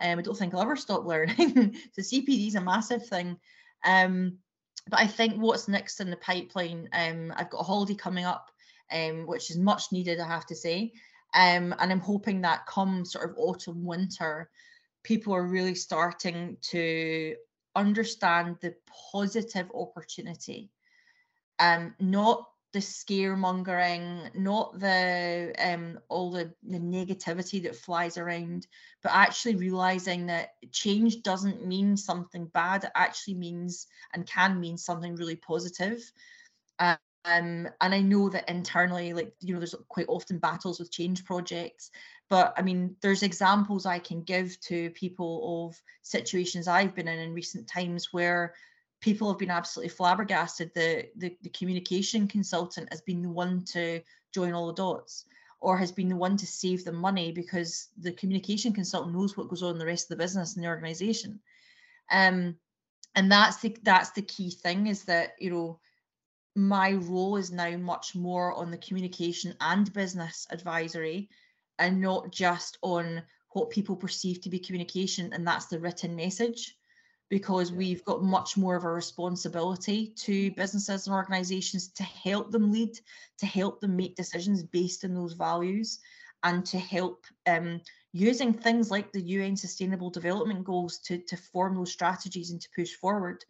Um, 0.00 0.18
I 0.18 0.22
don't 0.22 0.36
think 0.36 0.54
I'll 0.54 0.62
ever 0.62 0.76
stop 0.76 1.04
learning. 1.04 1.76
so 1.92 2.02
CPD 2.02 2.48
is 2.48 2.54
a 2.54 2.60
massive 2.60 3.06
thing. 3.06 3.36
Um, 3.84 4.38
but 4.88 5.00
I 5.00 5.06
think 5.06 5.34
what's 5.34 5.68
next 5.68 6.00
in 6.00 6.10
the 6.10 6.16
pipeline, 6.16 6.88
um, 6.92 7.32
I've 7.36 7.50
got 7.50 7.60
a 7.60 7.64
holiday 7.64 7.94
coming 7.94 8.24
up, 8.24 8.50
um, 8.90 9.26
which 9.26 9.50
is 9.50 9.58
much 9.58 9.92
needed, 9.92 10.18
I 10.18 10.26
have 10.26 10.46
to 10.46 10.56
say. 10.56 10.92
Um, 11.34 11.74
and 11.78 11.92
I'm 11.92 12.00
hoping 12.00 12.40
that 12.42 12.66
come 12.66 13.04
sort 13.04 13.28
of 13.28 13.36
autumn, 13.38 13.84
winter, 13.84 14.50
people 15.02 15.34
are 15.34 15.46
really 15.46 15.74
starting 15.74 16.56
to 16.60 17.36
understand 17.74 18.56
the 18.60 18.74
positive 19.12 19.70
opportunity. 19.74 20.70
Um 21.58 21.94
not 22.00 22.48
the 22.72 22.78
scaremongering 22.78 24.34
not 24.34 24.78
the 24.80 25.54
um 25.58 25.98
all 26.08 26.30
the, 26.30 26.52
the 26.62 26.78
negativity 26.78 27.62
that 27.62 27.76
flies 27.76 28.16
around 28.16 28.66
but 29.02 29.12
actually 29.12 29.56
realizing 29.56 30.26
that 30.26 30.52
change 30.70 31.22
doesn't 31.22 31.66
mean 31.66 31.96
something 31.96 32.46
bad. 32.46 32.84
It 32.84 32.90
actually 32.94 33.34
means 33.34 33.86
and 34.14 34.26
can 34.26 34.58
mean 34.58 34.78
something 34.78 35.16
really 35.16 35.36
positive 35.36 36.00
and 37.24 37.70
I 37.80 38.00
know 38.00 38.28
that 38.30 38.48
internally, 38.48 39.12
like, 39.12 39.32
you 39.40 39.54
know, 39.54 39.60
there's 39.60 39.74
quite 39.88 40.06
often 40.08 40.38
battles 40.38 40.78
with 40.78 40.90
change 40.90 41.24
projects 41.24 41.90
but 42.32 42.54
I 42.56 42.62
mean, 42.62 42.96
there's 43.02 43.22
examples 43.22 43.84
I 43.84 43.98
can 43.98 44.22
give 44.22 44.58
to 44.60 44.88
people 44.92 45.68
of 45.68 45.76
situations 46.00 46.66
I've 46.66 46.94
been 46.94 47.06
in 47.06 47.18
in 47.18 47.34
recent 47.34 47.68
times 47.68 48.10
where 48.10 48.54
people 49.00 49.28
have 49.28 49.38
been 49.38 49.50
absolutely 49.50 49.90
flabbergasted. 49.90 50.70
The, 50.74 51.10
the, 51.18 51.36
the 51.42 51.50
communication 51.50 52.26
consultant 52.26 52.88
has 52.90 53.02
been 53.02 53.20
the 53.20 53.28
one 53.28 53.66
to 53.72 54.00
join 54.32 54.54
all 54.54 54.68
the 54.68 54.72
dots 54.72 55.26
or 55.60 55.76
has 55.76 55.92
been 55.92 56.08
the 56.08 56.16
one 56.16 56.38
to 56.38 56.46
save 56.46 56.86
the 56.86 56.92
money 56.92 57.32
because 57.32 57.88
the 57.98 58.12
communication 58.12 58.72
consultant 58.72 59.14
knows 59.14 59.36
what 59.36 59.48
goes 59.48 59.62
on 59.62 59.72
in 59.72 59.78
the 59.78 59.84
rest 59.84 60.06
of 60.06 60.16
the 60.16 60.24
business 60.24 60.54
and 60.54 60.64
the 60.64 60.68
organization. 60.68 61.38
Um, 62.10 62.56
and 63.14 63.30
that's 63.30 63.58
the 63.58 63.76
that's 63.82 64.12
the 64.12 64.22
key 64.22 64.52
thing 64.52 64.86
is 64.86 65.04
that 65.04 65.34
you 65.38 65.50
know 65.50 65.80
my 66.54 66.92
role 66.92 67.36
is 67.36 67.50
now 67.50 67.76
much 67.76 68.14
more 68.14 68.52
on 68.54 68.70
the 68.70 68.78
communication 68.78 69.54
and 69.60 69.92
business 69.92 70.46
advisory 70.50 71.28
and 71.78 72.00
not 72.00 72.30
just 72.30 72.78
on 72.82 73.22
what 73.50 73.70
people 73.70 73.96
perceive 73.96 74.40
to 74.40 74.50
be 74.50 74.58
communication, 74.58 75.32
and 75.32 75.46
that's 75.46 75.66
the 75.66 75.78
written 75.78 76.14
message. 76.16 76.76
Because 77.28 77.72
we've 77.72 78.04
got 78.04 78.22
much 78.22 78.58
more 78.58 78.76
of 78.76 78.84
a 78.84 78.90
responsibility 78.90 80.08
to 80.16 80.50
businesses 80.50 81.06
and 81.06 81.16
organizations 81.16 81.88
to 81.92 82.02
help 82.02 82.50
them 82.50 82.70
lead, 82.70 82.98
to 83.38 83.46
help 83.46 83.80
them 83.80 83.96
make 83.96 84.16
decisions 84.16 84.62
based 84.62 85.02
on 85.04 85.14
those 85.14 85.32
values, 85.32 85.98
and 86.42 86.66
to 86.66 86.78
help 86.78 87.24
um, 87.46 87.80
using 88.12 88.52
things 88.52 88.90
like 88.90 89.12
the 89.12 89.20
UN 89.20 89.56
Sustainable 89.56 90.10
Development 90.10 90.62
Goals 90.62 90.98
to, 91.06 91.18
to 91.18 91.36
form 91.36 91.74
those 91.74 91.92
strategies 91.92 92.50
and 92.50 92.60
to 92.60 92.68
push 92.76 92.92
forward. 92.92 93.44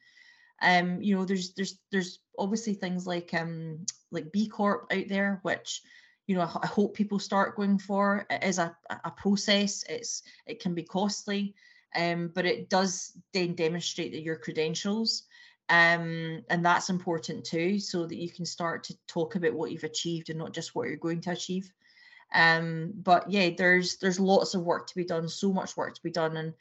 Um, 0.62 1.02
you 1.02 1.16
know, 1.16 1.24
there's 1.24 1.52
there's 1.54 1.78
there's 1.90 2.20
obviously 2.38 2.74
things 2.74 3.06
like 3.06 3.34
um, 3.34 3.84
like 4.10 4.32
B 4.32 4.48
Corp 4.48 4.86
out 4.92 5.08
there, 5.08 5.40
which 5.42 5.82
you 6.26 6.36
know 6.36 6.42
I 6.42 6.66
hope 6.66 6.94
people 6.94 7.18
start 7.18 7.56
going 7.56 7.78
for. 7.78 8.26
It 8.30 8.44
is 8.44 8.58
a, 8.58 8.76
a 9.04 9.10
process. 9.10 9.84
It's 9.88 10.22
it 10.46 10.60
can 10.60 10.74
be 10.74 10.84
costly, 10.84 11.54
um, 11.96 12.30
but 12.34 12.46
it 12.46 12.68
does 12.70 13.12
then 13.32 13.54
demonstrate 13.54 14.12
that 14.12 14.22
your 14.22 14.36
credentials. 14.36 15.24
Um, 15.68 16.42
and 16.50 16.64
that's 16.64 16.90
important 16.90 17.44
too, 17.44 17.78
so 17.78 18.06
that 18.06 18.16
you 18.16 18.30
can 18.30 18.44
start 18.44 18.84
to 18.84 18.96
talk 19.06 19.36
about 19.36 19.54
what 19.54 19.72
you've 19.72 19.84
achieved 19.84 20.28
and 20.28 20.38
not 20.38 20.52
just 20.52 20.74
what 20.74 20.88
you're 20.88 20.96
going 20.96 21.20
to 21.22 21.30
achieve. 21.30 21.72
Um, 22.34 22.92
but 22.96 23.30
yeah, 23.30 23.50
there's 23.56 23.96
there's 23.96 24.20
lots 24.20 24.54
of 24.54 24.62
work 24.62 24.86
to 24.88 24.94
be 24.94 25.04
done, 25.04 25.28
so 25.28 25.52
much 25.52 25.76
work 25.76 25.94
to 25.94 26.02
be 26.02 26.10
done, 26.10 26.36
and 26.36 26.54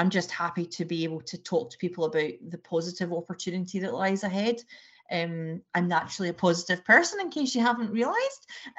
I'm 0.00 0.10
just 0.10 0.30
happy 0.30 0.66
to 0.66 0.84
be 0.84 1.04
able 1.04 1.20
to 1.22 1.38
talk 1.38 1.70
to 1.70 1.78
people 1.78 2.04
about 2.04 2.30
the 2.48 2.58
positive 2.58 3.12
opportunity 3.12 3.78
that 3.80 3.94
lies 3.94 4.24
ahead 4.24 4.62
um, 5.10 5.62
I'm 5.74 5.88
naturally 5.88 6.28
a 6.28 6.34
positive 6.34 6.84
person, 6.84 7.20
in 7.20 7.30
case 7.30 7.54
you 7.54 7.60
haven't 7.60 7.90
realised. 7.90 8.46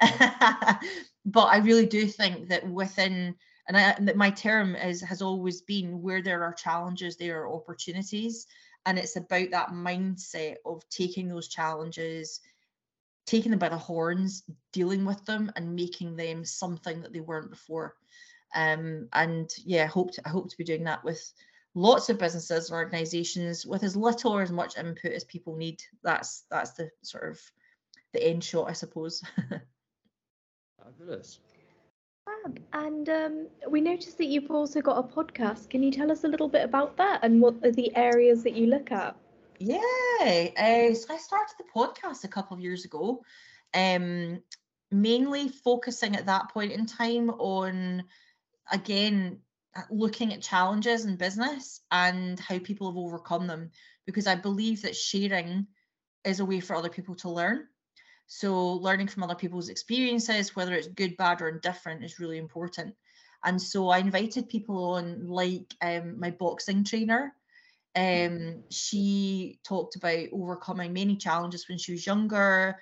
but 1.26 1.44
I 1.44 1.58
really 1.58 1.86
do 1.86 2.06
think 2.06 2.48
that 2.48 2.68
within 2.68 3.36
and 3.68 3.76
I, 3.76 3.96
my 4.14 4.30
term 4.30 4.74
is 4.74 5.00
has 5.02 5.22
always 5.22 5.60
been 5.62 6.02
where 6.02 6.20
there 6.20 6.42
are 6.42 6.52
challenges, 6.52 7.16
there 7.16 7.42
are 7.42 7.52
opportunities, 7.52 8.46
and 8.86 8.98
it's 8.98 9.16
about 9.16 9.50
that 9.52 9.68
mindset 9.68 10.56
of 10.66 10.82
taking 10.88 11.28
those 11.28 11.48
challenges, 11.48 12.40
taking 13.24 13.50
them 13.50 13.60
by 13.60 13.68
the 13.68 13.78
horns, 13.78 14.42
dealing 14.72 15.04
with 15.04 15.24
them, 15.26 15.52
and 15.54 15.76
making 15.76 16.16
them 16.16 16.44
something 16.44 17.02
that 17.02 17.12
they 17.12 17.20
weren't 17.20 17.50
before. 17.50 17.94
Um, 18.54 19.08
and 19.12 19.50
yeah, 19.64 19.84
I 19.84 19.86
hope 19.86 20.12
to, 20.12 20.22
I 20.26 20.30
hope 20.30 20.50
to 20.50 20.56
be 20.56 20.64
doing 20.64 20.84
that 20.84 21.04
with 21.04 21.32
lots 21.74 22.08
of 22.08 22.18
businesses 22.18 22.70
and 22.70 22.76
organizations 22.76 23.64
with 23.64 23.82
as 23.82 23.96
little 23.96 24.32
or 24.32 24.42
as 24.42 24.52
much 24.52 24.76
input 24.76 25.12
as 25.12 25.24
people 25.24 25.56
need. 25.56 25.82
That's 26.02 26.44
that's 26.50 26.72
the 26.72 26.90
sort 27.02 27.30
of 27.30 27.40
the 28.12 28.22
end 28.26 28.44
shot, 28.44 28.68
I 28.68 28.72
suppose. 28.72 29.22
Fabulous. 30.82 31.40
Fab. 32.24 32.60
And 32.72 33.08
um, 33.08 33.46
we 33.68 33.80
noticed 33.80 34.18
that 34.18 34.26
you've 34.26 34.50
also 34.50 34.80
got 34.80 34.98
a 34.98 35.02
podcast. 35.02 35.70
Can 35.70 35.82
you 35.82 35.90
tell 35.90 36.10
us 36.10 36.24
a 36.24 36.28
little 36.28 36.48
bit 36.48 36.64
about 36.64 36.96
that 36.96 37.20
and 37.22 37.40
what 37.40 37.54
are 37.64 37.72
the 37.72 37.94
areas 37.96 38.42
that 38.42 38.54
you 38.54 38.66
look 38.66 38.92
at? 38.92 39.16
Yeah, 39.58 39.78
uh, 39.78 40.94
so 40.94 41.14
I 41.14 41.18
started 41.18 41.54
the 41.56 41.64
podcast 41.74 42.24
a 42.24 42.28
couple 42.28 42.56
of 42.56 42.62
years 42.62 42.84
ago, 42.84 43.22
um, 43.74 44.42
mainly 44.90 45.48
focusing 45.48 46.16
at 46.16 46.26
that 46.26 46.50
point 46.50 46.72
in 46.72 46.86
time 46.86 47.30
on, 47.30 48.02
again, 48.72 49.38
looking 49.90 50.32
at 50.32 50.42
challenges 50.42 51.04
in 51.04 51.16
business 51.16 51.80
and 51.90 52.38
how 52.40 52.58
people 52.58 52.90
have 52.90 52.98
overcome 52.98 53.46
them, 53.46 53.70
because 54.06 54.26
I 54.26 54.34
believe 54.34 54.82
that 54.82 54.96
sharing 54.96 55.66
is 56.24 56.40
a 56.40 56.44
way 56.44 56.60
for 56.60 56.76
other 56.76 56.90
people 56.90 57.14
to 57.16 57.30
learn. 57.30 57.66
So 58.26 58.72
learning 58.72 59.08
from 59.08 59.22
other 59.22 59.34
people's 59.34 59.68
experiences, 59.68 60.56
whether 60.56 60.74
it's 60.74 60.88
good, 60.88 61.16
bad, 61.16 61.42
or 61.42 61.48
indifferent, 61.48 62.04
is 62.04 62.18
really 62.18 62.38
important. 62.38 62.94
And 63.44 63.60
so 63.60 63.88
I 63.88 63.98
invited 63.98 64.48
people 64.48 64.94
on, 64.94 65.26
like 65.26 65.74
um, 65.82 66.18
my 66.18 66.30
boxing 66.30 66.84
trainer. 66.84 67.34
Um, 67.94 68.62
she 68.70 69.58
talked 69.64 69.96
about 69.96 70.28
overcoming 70.32 70.92
many 70.92 71.16
challenges 71.16 71.68
when 71.68 71.78
she 71.78 71.92
was 71.92 72.06
younger, 72.06 72.76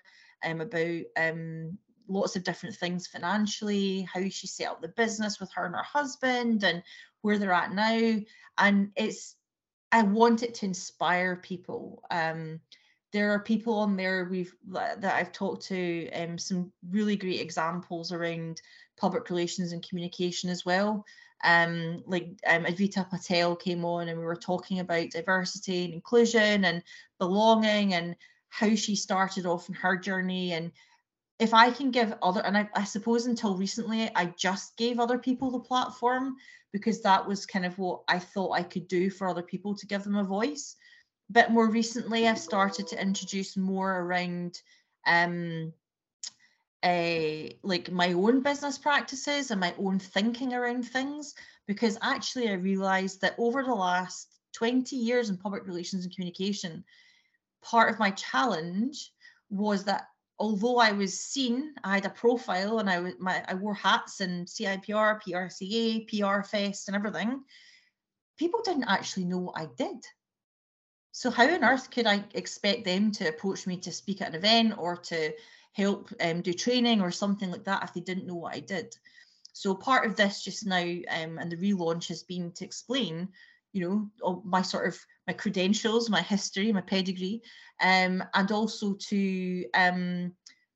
um, 0.45 0.61
about 0.61 1.03
um, 1.17 1.79
lots 2.11 2.37
of 2.37 2.45
different 2.45 2.75
things 2.75 3.07
financially, 3.07 4.03
how 4.13 4.29
she 4.29 4.47
set 4.47 4.69
up 4.69 4.83
the 4.83 4.89
business 4.89 5.41
with 5.41 5.51
her 5.53 5.65
and 5.65 5.75
her 5.75 5.83
husband, 5.83 6.65
and 6.65 6.83
where 7.23 7.39
they're 7.39 7.53
at 7.53 7.73
now. 7.73 8.21
And 8.59 8.91
it's, 8.97 9.37
I 9.93 10.03
want 10.03 10.43
it 10.43 10.55
to 10.55 10.67
inspire 10.67 11.37
people. 11.37 12.03
Um, 12.11 12.61
there 13.13 13.33
are 13.33 13.41
people 13.41 13.75
on 13.79 13.97
there 13.97 14.29
we've 14.31 14.55
that 14.69 15.05
I've 15.05 15.33
talked 15.33 15.67
to 15.67 16.11
um, 16.13 16.39
some 16.39 16.73
really 16.91 17.17
great 17.17 17.41
examples 17.41 18.13
around 18.13 18.61
public 18.97 19.29
relations 19.31 19.73
and 19.73 19.87
communication 19.87 20.51
as 20.51 20.65
well. 20.65 21.05
Um, 21.43 22.03
like 22.07 22.29
um, 22.47 22.65
Advita 22.65 23.09
Patel 23.09 23.57
came 23.57 23.85
on 23.85 24.09
and 24.09 24.19
we 24.19 24.25
were 24.25 24.37
talking 24.37 24.81
about 24.81 25.11
diversity 25.11 25.87
and 25.87 25.95
inclusion 25.95 26.65
and 26.67 26.83
belonging 27.19 27.95
and 27.95 28.15
how 28.51 28.75
she 28.75 28.95
started 28.95 29.47
off 29.47 29.69
in 29.69 29.75
her 29.75 29.97
journey 29.97 30.53
and 30.53 30.71
if 31.41 31.55
I 31.55 31.71
can 31.71 31.91
give 31.91 32.15
other 32.23 32.45
and 32.45 32.57
I, 32.57 32.69
I 32.75 32.85
suppose 32.85 33.27
until 33.27 33.57
recently 33.57 34.11
I 34.15 34.27
just 34.39 34.77
gave 34.77 35.01
other 35.01 35.19
people 35.19 35.51
the 35.51 35.59
platform 35.59 36.37
because 36.71 37.01
that 37.01 37.27
was 37.27 37.47
kind 37.47 37.65
of 37.65 37.77
what 37.79 38.03
I 38.09 38.19
thought 38.19 38.53
I 38.53 38.63
could 38.63 38.87
do 38.87 39.11
for 39.11 39.27
other 39.27 39.43
people 39.43 39.75
to 39.75 39.87
give 39.87 40.05
them 40.05 40.17
a 40.17 40.23
voice. 40.23 40.77
But 41.31 41.51
more 41.51 41.69
recently 41.69 42.29
I've 42.29 42.39
started 42.39 42.87
to 42.89 43.01
introduce 43.01 43.57
more 43.57 44.01
around 44.01 44.61
um 45.07 45.73
a 46.85 47.59
like 47.63 47.91
my 47.91 48.13
own 48.13 48.43
business 48.43 48.77
practices 48.77 49.51
and 49.51 49.61
my 49.61 49.75
own 49.79 49.99
thinking 49.99 50.53
around 50.53 50.83
things 50.83 51.35
because 51.67 51.97
actually 52.03 52.51
I 52.51 52.55
realized 52.55 53.23
that 53.23 53.35
over 53.39 53.63
the 53.63 53.75
last 53.75 54.29
20 54.55 54.95
years 54.95 55.31
in 55.31 55.39
public 55.39 55.67
relations 55.67 56.05
and 56.05 56.15
communication 56.15 56.85
part 57.63 57.91
of 57.93 57.99
my 57.99 58.11
challenge 58.11 59.13
was 59.51 59.85
that 59.85 60.10
although 60.41 60.79
I 60.79 60.93
was 60.93 61.21
seen, 61.21 61.75
I 61.85 61.97
had 61.97 62.07
a 62.07 62.11
profile 62.11 62.79
and 62.79 62.89
I 62.89 63.13
my 63.19 63.45
I 63.47 63.55
wore 63.55 63.75
hats 63.75 64.21
and 64.21 64.47
CIPR, 64.47 65.21
PRCA, 65.23 66.09
PR 66.09 66.43
Fest 66.43 66.89
and 66.89 66.97
everything. 66.97 67.45
People 68.39 68.63
didn't 68.65 68.85
actually 68.85 69.27
know 69.27 69.39
what 69.39 69.61
I 69.61 69.67
did. 69.77 70.03
So 71.13 71.31
how 71.31 71.45
on 71.45 71.63
earth 71.63 71.91
could 71.91 72.07
I 72.07 72.25
expect 72.33 72.85
them 72.85 73.13
to 73.13 73.29
approach 73.29 73.67
me 73.67 73.77
to 73.79 73.93
speak 73.93 74.23
at 74.23 74.29
an 74.29 74.37
event 74.37 74.79
or 74.79 74.97
to 74.97 75.33
help 75.73 76.11
um, 76.21 76.41
do 76.41 76.55
training 76.55 77.03
or 77.03 77.11
something 77.11 77.51
like 77.51 77.65
that 77.65 77.85
if 77.85 77.93
they 77.93 78.01
didn't 78.01 78.27
know 78.27 78.37
what 78.37 78.55
I 78.55 78.61
did? 78.61 78.97
So 79.53 79.75
part 79.75 80.07
of 80.07 80.17
this 80.17 80.43
just 80.43 80.65
now 80.65 80.79
um, 80.79 81.39
and 81.39 81.53
the 81.53 81.57
relaunch 81.57 82.09
has 82.09 82.23
been 82.23 82.53
to 82.53 82.65
explain, 82.65 83.29
you 83.73 84.11
know, 84.23 84.43
my 84.45 84.63
sort 84.63 84.89
of 84.89 84.99
my 85.27 85.33
credentials, 85.33 86.11
my 86.11 86.23
history, 86.23 86.73
my 86.73 86.81
pedigree, 86.81 87.43
um, 87.81 88.23
and 88.35 88.51
also 88.53 88.95
to 88.95 89.65
um, 89.75 90.33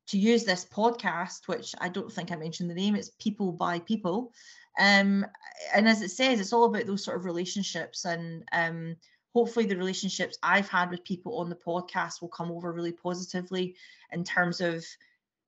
to 0.07 0.18
use 0.18 0.45
this 0.45 0.66
podcast, 0.66 1.49
which 1.49 1.74
I 1.80 1.88
don't 1.88 2.12
think 2.12 2.30
I 2.30 2.36
mentioned 2.36 2.70
the 2.70 2.74
name. 2.74 2.95
It's 2.95 3.11
People 3.18 3.53
by 3.53 3.78
People, 3.80 4.32
um, 4.78 5.26
and 5.74 5.88
as 5.88 6.03
it 6.03 6.11
says, 6.11 6.40
it's 6.40 6.53
all 6.53 6.64
about 6.64 6.86
those 6.86 7.05
sort 7.05 7.16
of 7.16 7.24
relationships 7.24 8.05
and 8.05 8.45
um, 8.53 8.97
hopefully 9.34 9.66
the 9.66 9.76
relationships 9.76 10.38
I've 10.42 10.68
had 10.68 10.90
with 10.90 11.05
people 11.05 11.38
on 11.38 11.49
the 11.49 11.57
podcast 11.57 12.20
will 12.20 12.28
come 12.28 12.51
over 12.51 12.72
really 12.72 12.92
positively 12.92 13.76
in 14.12 14.24
terms 14.24 14.61
of 14.61 14.84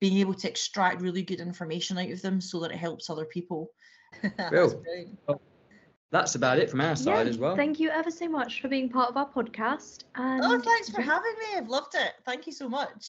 being 0.01 0.19
able 0.19 0.35
to 0.35 0.49
extract 0.49 1.01
really 1.01 1.23
good 1.23 1.41
information 1.41 1.97
out 1.97 2.11
of 2.11 2.21
them 2.21 2.41
so 2.41 2.61
that 2.61 2.73
it 2.73 2.79
helps 2.79 3.09
other 3.09 3.25
people. 3.25 3.71
that's, 4.39 4.75
that's 6.11 6.35
about 6.35 6.59
it 6.59 6.71
from 6.71 6.81
our 6.81 6.97
side 6.97 7.27
yeah, 7.27 7.31
as 7.31 7.39
well. 7.39 7.57
Thank 7.57 7.81
you 7.81 7.91
ever 7.91 8.11
so 8.11 8.29
much 8.29 8.61
for 8.61 8.69
being 8.69 8.89
part 8.89 9.11
of 9.11 9.17
our 9.17 9.29
podcast. 9.29 10.05
Oh, 10.17 10.23
and 10.23 10.45
oh, 10.45 10.59
thanks 10.61 10.89
for 10.89 11.01
having 11.01 11.33
me. 11.41 11.57
I've 11.57 11.69
loved 11.69 11.95
it. 11.95 12.13
Thank 12.25 12.47
you 12.47 12.53
so 12.53 12.69
much. 12.69 13.05